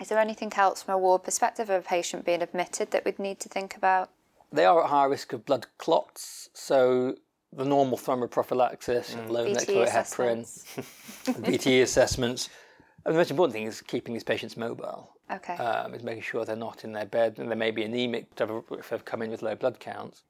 Is 0.00 0.08
there 0.08 0.18
anything 0.18 0.52
else 0.54 0.82
from 0.82 0.94
a 0.94 0.98
ward 0.98 1.22
perspective 1.22 1.70
of 1.70 1.84
a 1.84 1.86
patient 1.86 2.24
being 2.24 2.42
admitted 2.42 2.90
that 2.90 3.04
we'd 3.04 3.18
need 3.18 3.40
to 3.40 3.48
think 3.48 3.76
about? 3.76 4.10
They 4.52 4.64
are 4.66 4.82
at 4.84 4.90
higher 4.90 5.08
risk 5.08 5.32
of 5.32 5.46
blood 5.46 5.66
clots, 5.78 6.50
so 6.52 7.14
the 7.52 7.64
normal 7.64 7.96
thromboprophylaxis, 7.96 9.28
low 9.28 9.44
BT 9.44 9.54
molecular 9.54 9.86
heparin, 9.86 10.40
assessments? 10.40 10.76
BT 11.42 11.80
assessments. 11.82 12.50
And 13.04 13.14
the 13.14 13.18
most 13.18 13.30
important 13.30 13.54
thing 13.54 13.64
is 13.64 13.80
keeping 13.80 14.14
these 14.14 14.24
patients 14.24 14.56
mobile. 14.56 15.12
Okay. 15.30 15.54
um, 15.56 15.94
is 15.94 16.02
making 16.02 16.22
sure 16.22 16.44
they're 16.44 16.56
not 16.56 16.84
in 16.84 16.92
their 16.92 17.06
bed 17.06 17.38
and 17.38 17.50
they 17.50 17.54
may 17.54 17.70
be 17.70 17.84
anemic 17.84 18.26
if 18.38 18.90
they've 18.90 19.04
come 19.04 19.22
in 19.22 19.30
with 19.30 19.40
low 19.40 19.54
blood 19.54 19.80
counts. 19.80 20.24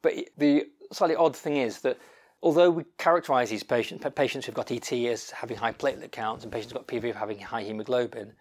But 0.00 0.14
the 0.38 0.68
slightly 0.90 1.16
odd 1.16 1.36
thing 1.36 1.58
is 1.58 1.80
that 1.80 1.98
although 2.42 2.70
we 2.70 2.84
characterise 2.98 3.48
these 3.48 3.62
patients, 3.62 4.04
patients 4.14 4.46
who've 4.46 4.54
got 4.54 4.70
ET 4.70 4.92
as 4.92 5.30
having 5.30 5.56
high 5.56 5.72
platelet 5.72 6.12
counts 6.12 6.44
and 6.44 6.52
patients 6.52 6.72
who've 6.72 6.86
got 6.86 6.94
PV 6.94 7.14
having 7.14 7.38
high 7.38 7.62
hemoglobin, 7.62 8.32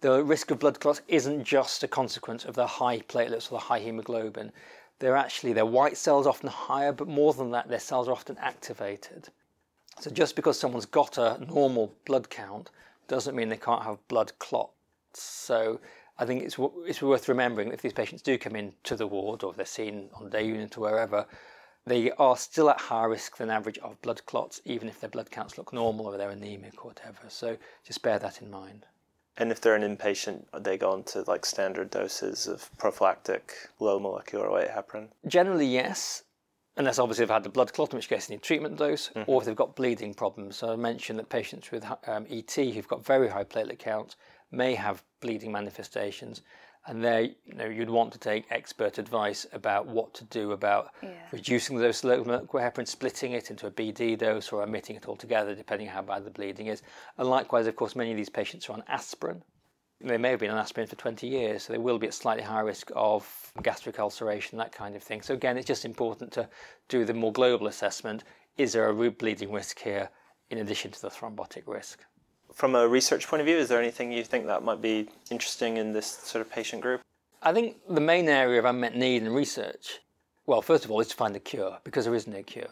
the 0.00 0.24
risk 0.24 0.50
of 0.50 0.58
blood 0.58 0.80
clots 0.80 1.02
isn't 1.08 1.44
just 1.44 1.82
a 1.82 1.88
consequence 1.88 2.44
of 2.44 2.54
the 2.54 2.66
high 2.66 2.98
platelets 3.00 3.46
or 3.46 3.56
the 3.56 3.58
high 3.58 3.80
hemoglobin. 3.80 4.52
They're 4.98 5.16
actually, 5.16 5.52
their 5.52 5.66
white 5.66 5.96
cells 5.96 6.26
often 6.26 6.48
higher, 6.48 6.92
but 6.92 7.08
more 7.08 7.32
than 7.32 7.50
that, 7.52 7.68
their 7.68 7.80
cells 7.80 8.08
are 8.08 8.12
often 8.12 8.36
activated. 8.38 9.28
So 10.00 10.10
just 10.10 10.36
because 10.36 10.58
someone's 10.58 10.86
got 10.86 11.18
a 11.18 11.38
normal 11.46 11.92
blood 12.06 12.30
count 12.30 12.70
doesn't 13.08 13.34
mean 13.34 13.48
they 13.48 13.56
can't 13.56 13.82
have 13.82 13.98
blood 14.08 14.32
clots. 14.38 14.72
So 15.12 15.80
I 16.18 16.24
think 16.24 16.42
it's, 16.42 16.56
it's 16.86 17.02
worth 17.02 17.28
remembering 17.28 17.68
that 17.68 17.74
if 17.74 17.82
these 17.82 17.92
patients 17.92 18.22
do 18.22 18.38
come 18.38 18.56
into 18.56 18.96
the 18.96 19.06
ward 19.06 19.42
or 19.42 19.50
if 19.50 19.56
they're 19.56 19.66
seen 19.66 20.10
on 20.14 20.30
day 20.30 20.46
unit 20.46 20.76
or 20.78 20.82
wherever, 20.82 21.26
they 21.86 22.10
are 22.12 22.36
still 22.36 22.70
at 22.70 22.80
higher 22.80 23.08
risk 23.08 23.36
than 23.36 23.50
average 23.50 23.78
of 23.78 24.00
blood 24.02 24.24
clots, 24.26 24.60
even 24.64 24.88
if 24.88 25.00
their 25.00 25.10
blood 25.10 25.30
counts 25.30 25.56
look 25.56 25.72
normal 25.72 26.06
or 26.06 26.16
they're 26.16 26.30
anemic 26.30 26.84
or 26.84 26.88
whatever. 26.88 27.28
So 27.28 27.56
just 27.84 28.02
bear 28.02 28.18
that 28.18 28.42
in 28.42 28.50
mind. 28.50 28.86
And 29.36 29.50
if 29.50 29.60
they're 29.60 29.74
an 29.74 29.96
inpatient, 29.96 30.44
they 30.58 30.76
go 30.76 30.90
on 30.90 31.04
to 31.04 31.22
like 31.22 31.46
standard 31.46 31.90
doses 31.90 32.46
of 32.46 32.70
prophylactic 32.78 33.54
low 33.78 33.98
molecular 33.98 34.50
weight 34.50 34.68
heparin? 34.68 35.08
Generally, 35.26 35.66
yes. 35.66 36.24
Unless 36.76 36.98
obviously 36.98 37.24
they've 37.24 37.30
had 37.32 37.42
the 37.42 37.48
blood 37.48 37.72
clot, 37.72 37.92
in 37.92 37.96
which 37.96 38.08
case 38.08 38.26
they 38.26 38.34
need 38.34 38.42
treatment 38.42 38.76
dose, 38.76 39.08
mm-hmm. 39.08 39.30
or 39.30 39.40
if 39.40 39.46
they've 39.46 39.56
got 39.56 39.76
bleeding 39.76 40.14
problems. 40.14 40.56
So 40.56 40.72
I 40.72 40.76
mentioned 40.76 41.18
that 41.18 41.28
patients 41.28 41.70
with 41.70 41.84
um, 42.06 42.26
ET 42.30 42.52
who've 42.54 42.86
got 42.86 43.04
very 43.04 43.28
high 43.28 43.44
platelet 43.44 43.78
counts 43.78 44.16
may 44.50 44.74
have 44.74 45.02
bleeding 45.20 45.52
manifestations, 45.52 46.42
and 46.86 47.04
there 47.04 47.22
you 47.22 47.54
know 47.54 47.66
you'd 47.66 47.90
want 47.90 48.12
to 48.12 48.18
take 48.18 48.46
expert 48.50 48.98
advice 48.98 49.46
about 49.52 49.86
what 49.86 50.14
to 50.14 50.24
do 50.24 50.52
about 50.52 50.92
yeah. 51.02 51.10
reducing 51.32 51.76
the 51.76 51.82
dose 51.82 52.02
of 52.04 52.26
heparin, 52.26 52.88
splitting 52.88 53.32
it 53.32 53.50
into 53.50 53.66
a 53.66 53.70
BD 53.70 54.16
dose, 54.16 54.50
or 54.52 54.62
omitting 54.62 54.96
it 54.96 55.06
altogether, 55.08 55.54
depending 55.54 55.88
on 55.88 55.94
how 55.94 56.02
bad 56.02 56.24
the 56.24 56.30
bleeding 56.30 56.66
is. 56.66 56.82
And 57.18 57.28
likewise, 57.28 57.66
of 57.66 57.76
course, 57.76 57.94
many 57.94 58.10
of 58.10 58.16
these 58.16 58.30
patients 58.30 58.68
are 58.68 58.72
on 58.74 58.84
aspirin. 58.88 59.42
They 60.02 60.16
may 60.16 60.30
have 60.30 60.40
been 60.40 60.50
on 60.50 60.56
aspirin 60.56 60.86
for 60.86 60.96
20 60.96 61.26
years, 61.26 61.64
so 61.64 61.74
they 61.74 61.78
will 61.78 61.98
be 61.98 62.06
at 62.06 62.14
slightly 62.14 62.42
higher 62.42 62.64
risk 62.64 62.90
of 62.96 63.52
gastric 63.62 63.98
ulceration, 63.98 64.56
that 64.56 64.72
kind 64.72 64.96
of 64.96 65.02
thing. 65.02 65.20
So 65.20 65.34
again, 65.34 65.58
it's 65.58 65.66
just 65.66 65.84
important 65.84 66.32
to 66.32 66.48
do 66.88 67.04
the 67.04 67.12
more 67.12 67.32
global 67.32 67.66
assessment. 67.66 68.24
Is 68.56 68.72
there 68.72 68.88
a 68.88 68.92
root 68.94 69.18
bleeding 69.18 69.52
risk 69.52 69.78
here 69.78 70.08
in 70.48 70.58
addition 70.58 70.90
to 70.92 71.02
the 71.02 71.10
thrombotic 71.10 71.64
risk? 71.66 72.00
From 72.52 72.74
a 72.74 72.86
research 72.86 73.26
point 73.26 73.40
of 73.40 73.46
view, 73.46 73.56
is 73.56 73.68
there 73.68 73.80
anything 73.80 74.12
you 74.12 74.24
think 74.24 74.46
that 74.46 74.62
might 74.62 74.82
be 74.82 75.08
interesting 75.30 75.76
in 75.76 75.92
this 75.92 76.06
sort 76.06 76.42
of 76.42 76.50
patient 76.50 76.82
group? 76.82 77.00
I 77.42 77.52
think 77.52 77.78
the 77.88 78.00
main 78.00 78.28
area 78.28 78.58
of 78.58 78.64
unmet 78.64 78.96
need 78.96 79.22
in 79.22 79.32
research, 79.32 80.00
well, 80.46 80.60
first 80.60 80.84
of 80.84 80.90
all, 80.90 81.00
is 81.00 81.08
to 81.08 81.16
find 81.16 81.34
a 81.34 81.40
cure 81.40 81.78
because 81.84 82.04
there 82.04 82.14
is 82.14 82.26
no 82.26 82.42
cure. 82.42 82.68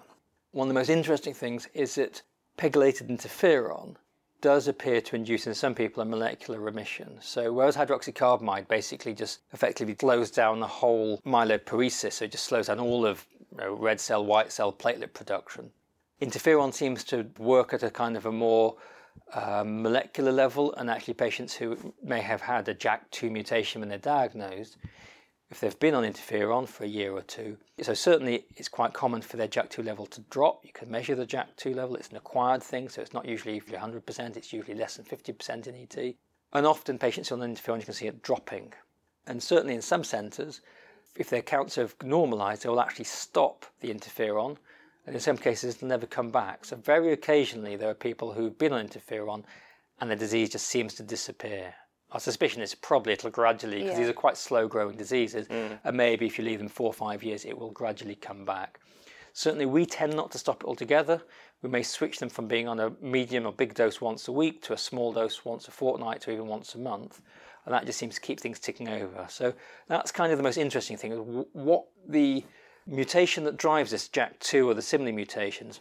One 0.53 0.69
of 0.69 0.75
the 0.75 0.79
most 0.79 0.91
interesting 0.91 1.33
things 1.33 1.69
is 1.73 1.95
that 1.95 2.23
pegylated 2.59 3.09
interferon 3.09 3.97
does 4.41 4.69
appear 4.69 5.01
to 5.01 5.17
induce 5.17 5.47
in 5.47 5.55
some 5.55 5.75
people 5.75 6.03
a 6.03 6.07
molecular 6.07 6.61
remission. 6.61 7.19
So 7.21 7.53
whereas 7.53 7.77
hydroxycarbamide 7.77 8.69
basically 8.69 9.15
just 9.15 9.41
effectively 9.53 9.97
slows 9.99 10.31
down 10.31 10.61
the 10.61 10.67
whole 10.67 11.21
myelopoiesis, 11.27 12.13
so 12.13 12.25
it 12.25 12.33
just 12.33 12.45
slows 12.45 12.67
down 12.67 12.79
all 12.79 13.05
of 13.05 13.27
you 13.51 13.59
know, 13.59 13.75
red 13.75 14.01
cell, 14.01 14.25
white 14.25 14.53
cell 14.53 14.73
platelet 14.73 15.13
production, 15.13 15.71
interferon 16.21 16.73
seems 16.73 17.05
to 17.05 17.27
work 17.39 17.73
at 17.73 17.83
a 17.83 17.91
kind 17.91 18.17
of 18.17 18.27
a 18.27 18.33
more 18.33 18.77
um, 19.33 19.83
molecular 19.83 20.33
level, 20.33 20.75
and 20.75 20.91
actually 20.91 21.15
patients 21.15 21.55
who 21.55 21.95
may 22.03 22.21
have 22.21 22.41
had 22.41 22.69
a 22.69 22.75
JAK2 22.75 23.31
mutation 23.31 23.81
when 23.81 23.89
they're 23.89 23.99
diagnosed, 23.99 24.77
if 25.51 25.61
they've 25.61 25.79
been 25.79 25.95
on 25.95 26.05
interferon 26.05 26.69
for 26.69 26.85
a 26.85 26.89
year 26.89 27.13
or 27.13 27.23
two. 27.23 27.57
So 27.81 27.95
certainly 27.95 28.45
it's 28.57 28.69
quite 28.69 28.93
common 28.93 29.23
for 29.23 29.37
their 29.37 29.49
JAK2 29.49 29.85
level 29.85 30.07
to 30.07 30.21
drop. 30.23 30.65
You 30.65 30.73
can 30.73 30.91
measure 30.91 31.15
the 31.15 31.27
JAK2 31.27 31.75
level. 31.75 31.97
It's 31.97 32.11
an 32.11 32.17
acquired 32.17 32.63
thing, 32.63 32.89
so 32.89 33.01
it's 33.01 33.15
not 33.15 33.27
usually 33.27 33.61
100%, 33.61 34.37
it's 34.37 34.53
usually 34.53 34.77
less 34.77 34.97
than 34.97 35.07
50% 35.07 35.67
in 35.67 35.75
ET. 35.75 36.15
And 36.53 36.67
often 36.67 36.99
patients 36.99 37.33
on 37.33 37.41
interferon, 37.41 37.81
you 37.81 37.85
can 37.85 37.95
see 37.95 38.07
it 38.07 38.23
dropping. 38.23 38.73
And 39.27 39.43
certainly 39.43 39.75
in 39.75 39.83
some 39.83 40.05
centres, 40.05 40.61
if 41.17 41.31
their 41.31 41.43
counts 41.43 41.77
have 41.77 41.95
normalised, 42.03 42.63
they 42.63 42.69
will 42.69 42.81
actually 42.81 43.05
stop 43.05 43.67
the 43.81 43.93
interferon 43.93 44.57
and 45.09 45.15
in 45.15 45.23
some 45.23 45.39
cases 45.39 45.77
they'll 45.77 45.89
never 45.89 46.07
come 46.07 46.31
back. 46.31 46.67
So 46.67 46.77
very 46.77 47.13
occasionally 47.13 47.77
there 47.77 47.89
are 47.89 47.95
people 47.95 48.35
who've 48.35 48.57
been 48.57 48.75
on 48.75 48.87
interferon 48.87 49.45
and 50.01 50.11
the 50.11 50.17
disease 50.17 50.51
just 50.51 50.67
seems 50.67 50.95
to 50.95 51.03
disappear. 51.03 51.75
Our 52.13 52.21
suspicion 52.21 52.61
is 52.61 52.75
probably 52.75 53.15
it'll 53.15 53.31
gradually, 53.31 53.79
because 53.79 53.93
yeah. 53.93 53.99
these 54.01 54.09
are 54.09 54.15
quite 54.15 54.37
slow 54.37 54.69
growing 54.69 54.97
diseases, 54.97 55.49
mm. 55.49 55.79
and 55.83 55.97
maybe 55.97 56.27
if 56.27 56.39
you 56.39 56.45
leave 56.45 56.59
them 56.59 56.69
four 56.69 56.87
or 56.87 56.95
five 56.95 57.23
years, 57.23 57.45
it 57.45 57.59
will 57.59 57.71
gradually 57.71 58.15
come 58.15 58.45
back. 58.45 58.81
Certainly, 59.35 59.67
we 59.67 59.85
tend 59.85 60.15
not 60.15 60.31
to 60.33 60.39
stop 60.39 60.63
it 60.63 60.67
altogether. 60.67 61.21
We 61.63 61.69
may 61.69 61.83
switch 61.83 62.19
them 62.19 62.29
from 62.29 62.49
being 62.49 62.67
on 62.67 62.81
a 62.81 62.91
medium 63.03 63.47
or 63.47 63.53
big 63.53 63.75
dose 63.75 64.01
once 64.01 64.27
a 64.29 64.33
week 64.33 64.63
to 64.63 64.73
a 64.73 64.79
small 64.79 65.13
dose 65.13 65.45
once 65.45 65.69
a 65.69 65.71
fortnight 65.71 66.23
to 66.23 66.31
even 66.31 66.47
once 66.47 66.75
a 66.75 66.79
month. 66.79 67.21
And 67.67 67.75
that 67.75 67.85
just 67.85 67.99
seems 67.99 68.15
to 68.15 68.21
keep 68.21 68.41
things 68.41 68.59
ticking 68.59 68.89
over. 68.89 69.27
So 69.29 69.53
that's 69.87 70.11
kind 70.11 70.33
of 70.33 70.39
the 70.39 70.45
most 70.45 70.57
interesting 70.57 70.97
thing. 70.97 71.13
What 71.53 71.85
the 72.09 72.43
mutation 72.89 73.45
that 73.45 73.57
drives 73.57 73.91
this 73.91 74.09
JAK2 74.09 74.67
or 74.67 74.75
the 74.75 74.83
similar 74.83 75.13
mutations 75.13 75.81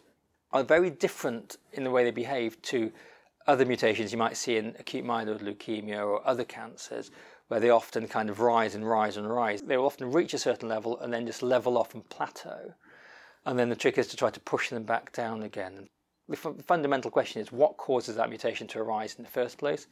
are 0.51 0.63
very 0.63 0.89
different 0.89 1.57
in 1.71 1.83
the 1.83 1.91
way 1.91 2.03
they 2.03 2.11
behave 2.11 2.61
to 2.63 2.91
other 3.47 3.65
mutations 3.65 4.11
you 4.11 4.17
might 4.17 4.35
see 4.35 4.57
in 4.57 4.75
acute 4.77 5.05
myeloid 5.05 5.41
leukemia 5.41 6.05
or 6.05 6.25
other 6.27 6.43
cancers, 6.43 7.11
where 7.47 7.61
they 7.61 7.69
often 7.69 8.07
kind 8.07 8.29
of 8.29 8.41
rise 8.41 8.75
and 8.75 8.87
rise 8.87 9.15
and 9.15 9.29
rise. 9.29 9.61
They 9.61 9.77
will 9.77 9.85
often 9.85 10.11
reach 10.11 10.33
a 10.33 10.37
certain 10.37 10.67
level 10.67 10.99
and 10.99 11.13
then 11.13 11.25
just 11.25 11.41
level 11.41 11.77
off 11.77 11.93
and 11.93 12.07
plateau. 12.09 12.73
And 13.45 13.57
then 13.57 13.69
the 13.69 13.75
trick 13.75 13.97
is 13.97 14.07
to 14.07 14.17
try 14.17 14.29
to 14.29 14.39
push 14.41 14.69
them 14.69 14.83
back 14.83 15.13
down 15.13 15.43
again. 15.43 15.87
The 16.27 16.35
fundamental 16.35 17.09
question 17.09 17.41
is 17.41 17.53
what 17.53 17.77
causes 17.77 18.17
that 18.17 18.27
mutation 18.27 18.67
to 18.67 18.79
arise 18.79 19.15
in 19.15 19.23
the 19.23 19.29
first 19.29 19.57
place? 19.57 19.87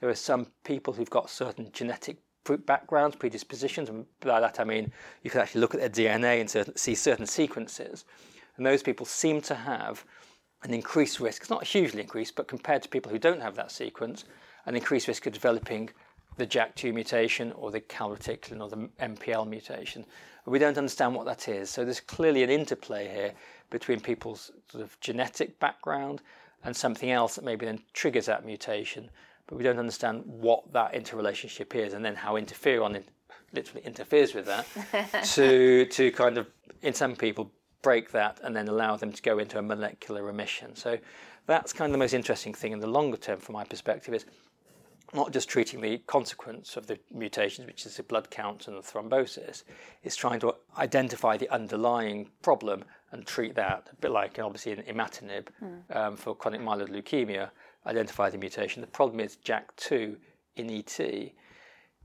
There 0.00 0.10
are 0.10 0.14
some 0.14 0.48
people 0.64 0.92
who've 0.92 1.08
got 1.08 1.30
certain 1.30 1.70
genetic 1.72 2.18
backgrounds, 2.56 3.16
predispositions, 3.16 3.88
and 3.88 4.06
by 4.20 4.40
that 4.40 4.58
I 4.58 4.64
mean 4.64 4.92
you 5.22 5.30
can 5.30 5.40
actually 5.40 5.60
look 5.60 5.74
at 5.74 5.80
their 5.80 6.18
DNA 6.18 6.40
and 6.40 6.78
see 6.78 6.94
certain 6.94 7.26
sequences. 7.26 8.04
And 8.56 8.66
those 8.66 8.82
people 8.82 9.06
seem 9.06 9.40
to 9.42 9.54
have 9.54 10.04
an 10.62 10.74
increased 10.74 11.20
risk, 11.20 11.42
it's 11.42 11.50
not 11.50 11.64
hugely 11.64 12.00
increased, 12.00 12.34
but 12.34 12.48
compared 12.48 12.82
to 12.82 12.88
people 12.88 13.12
who 13.12 13.18
don't 13.18 13.40
have 13.40 13.54
that 13.54 13.70
sequence, 13.70 14.24
an 14.66 14.74
increased 14.74 15.06
risk 15.06 15.26
of 15.26 15.32
developing 15.32 15.90
the 16.36 16.46
JAK2 16.46 16.94
mutation 16.94 17.52
or 17.52 17.70
the 17.70 17.80
calreticulin 17.80 18.60
or 18.60 18.68
the 18.68 18.88
MPL 19.00 19.46
mutation. 19.48 20.04
We 20.46 20.58
don't 20.58 20.78
understand 20.78 21.14
what 21.14 21.26
that 21.26 21.48
is. 21.48 21.68
So 21.68 21.84
there's 21.84 22.00
clearly 22.00 22.42
an 22.42 22.50
interplay 22.50 23.08
here 23.08 23.32
between 23.70 24.00
people's 24.00 24.50
sort 24.70 24.82
of 24.82 24.98
genetic 25.00 25.58
background 25.58 26.22
and 26.64 26.74
something 26.74 27.10
else 27.10 27.34
that 27.34 27.44
maybe 27.44 27.66
then 27.66 27.80
triggers 27.92 28.26
that 28.26 28.46
mutation 28.46 29.10
but 29.48 29.56
we 29.56 29.64
don't 29.64 29.78
understand 29.78 30.22
what 30.24 30.72
that 30.72 30.94
interrelationship 30.94 31.74
is 31.74 31.94
and 31.94 32.04
then 32.04 32.14
how 32.14 32.34
interferon 32.34 32.94
in, 32.94 33.04
literally 33.52 33.84
interferes 33.84 34.34
with 34.34 34.46
that 34.46 34.66
to 35.34 35.86
to 35.86 36.12
kind 36.12 36.38
of 36.38 36.46
in 36.82 36.94
some 36.94 37.16
people 37.16 37.50
break 37.82 38.12
that 38.12 38.38
and 38.44 38.54
then 38.54 38.68
allow 38.68 38.96
them 38.96 39.12
to 39.12 39.22
go 39.22 39.38
into 39.38 39.58
a 39.58 39.62
molecular 39.62 40.22
remission. 40.22 40.74
So 40.76 40.98
that's 41.46 41.72
kind 41.72 41.90
of 41.90 41.92
the 41.92 41.98
most 41.98 42.12
interesting 42.12 42.52
thing 42.52 42.72
in 42.72 42.80
the 42.80 42.86
longer 42.86 43.16
term 43.16 43.38
from 43.38 43.54
my 43.54 43.64
perspective 43.64 44.14
is 44.14 44.26
not 45.14 45.32
just 45.32 45.48
treating 45.48 45.80
the 45.80 45.98
consequence 46.06 46.76
of 46.76 46.86
the 46.86 46.98
mutations, 47.14 47.66
which 47.66 47.86
is 47.86 47.96
the 47.96 48.02
blood 48.02 48.28
count 48.30 48.68
and 48.68 48.76
the 48.76 48.82
thrombosis, 48.82 49.64
it's 50.02 50.16
trying 50.16 50.38
to 50.40 50.54
identify 50.76 51.36
the 51.36 51.48
underlying 51.48 52.28
problem 52.42 52.84
and 53.12 53.24
treat 53.24 53.54
that, 53.54 53.88
a 53.90 53.96
bit 53.96 54.10
like 54.10 54.38
obviously 54.38 54.72
in 54.72 54.82
imatinib 54.82 55.46
mm. 55.62 55.96
um, 55.96 56.16
for 56.16 56.34
chronic 56.34 56.60
myeloid 56.60 56.90
leukemia, 56.90 57.48
identify 57.86 58.30
the 58.30 58.38
mutation. 58.38 58.80
The 58.80 58.88
problem 58.88 59.20
is 59.20 59.38
JAK2 59.44 60.16
in 60.56 60.70
ET 60.70 61.00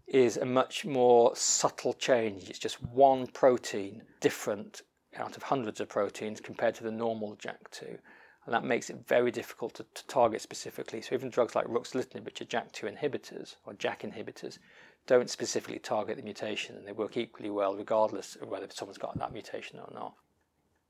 is 0.08 0.38
a 0.38 0.46
much 0.46 0.86
more 0.86 1.36
subtle 1.36 1.94
change. 1.94 2.50
It's 2.50 2.60
just 2.60 2.82
one 2.84 3.28
protein 3.28 4.04
different 4.20 4.82
out 5.18 5.38
of 5.38 5.44
hundreds 5.44 5.80
of 5.80 5.90
proteins 5.90 6.42
compared 6.42 6.76
to 6.76 6.84
the 6.84 6.92
normal 6.92 7.36
JAK2. 7.36 7.98
And 8.46 8.54
that 8.54 8.66
makes 8.66 8.90
it 8.90 9.08
very 9.08 9.32
difficult 9.32 9.76
to, 9.76 9.86
to 9.94 10.08
target 10.08 10.42
specifically. 10.42 11.02
So 11.02 11.16
even 11.16 11.30
drugs 11.30 11.56
like 11.56 11.68
ruxolitinib, 11.68 12.26
which 12.26 12.42
are 12.42 12.46
JAK2 12.46 12.98
inhibitors 12.98 13.56
or 13.66 13.74
JAK 13.74 14.02
inhibitors, 14.02 14.60
don't 15.08 15.30
specifically 15.30 15.80
target 15.80 16.18
the 16.18 16.24
mutation 16.24 16.76
and 16.76 16.88
they 16.88 16.92
work 16.92 17.18
equally 17.18 17.50
well 17.50 17.76
regardless 17.76 18.38
of 18.42 18.48
whether 18.50 18.68
someone's 18.70 18.98
got 18.98 19.18
that 19.18 19.34
mutation 19.34 19.80
or 19.80 19.90
not 19.94 20.14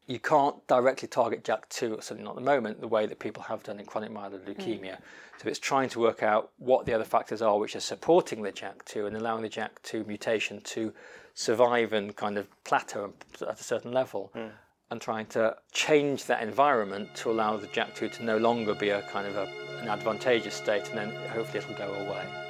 you 0.08 0.20
can't 0.20 0.66
directly 0.68 1.08
target 1.08 1.44
JAK2, 1.44 2.04
certainly 2.04 2.24
not 2.24 2.32
at 2.32 2.36
the 2.36 2.42
moment, 2.42 2.82
the 2.82 2.88
way 2.88 3.06
that 3.06 3.20
people 3.20 3.44
have 3.44 3.63
done 3.63 3.80
in 3.80 3.86
chronic 3.86 4.12
myeloid 4.12 4.46
leukemia. 4.46 4.98
Mm. 4.98 5.02
So 5.42 5.50
it's 5.50 5.60
trying 5.60 5.89
to 5.89 6.00
work 6.00 6.24
out 6.24 6.52
what 6.58 6.86
the 6.86 6.94
other 6.94 7.06
factors 7.06 7.42
are 7.42 7.58
which 7.58 7.76
are 7.76 7.82
supporting 7.82 8.42
the 8.42 8.52
JAK2 8.52 9.08
and 9.08 9.16
allowing 9.16 9.42
the 9.42 9.50
JAK2 9.50 10.06
mutation 10.06 10.62
to 10.62 10.94
survive 11.34 11.94
and 11.94 12.16
kind 12.16 12.38
of 12.38 12.48
plateau 12.63 13.13
at 13.42 13.60
a 13.60 13.63
certain 13.63 13.92
level. 13.92 14.32
Mm. 14.36 14.52
And 14.92 15.02
trying 15.02 15.26
to 15.28 15.56
change 15.72 16.26
that 16.26 16.44
environment 16.44 17.16
to 17.16 17.32
allow 17.32 17.58
the 17.58 17.66
JAK2 17.68 18.12
to 18.18 18.24
no 18.24 18.38
longer 18.38 18.76
be 18.76 18.89
a 18.89 19.02
kind 19.04 19.26
of 19.26 19.36
a, 19.36 19.52
an 19.82 19.89
advantageous 19.89 20.54
state, 20.54 20.88
and 20.89 20.98
then 20.98 21.30
hopefully 21.30 21.60
it'll 21.60 21.74
go 21.74 21.92
away. 21.94 22.42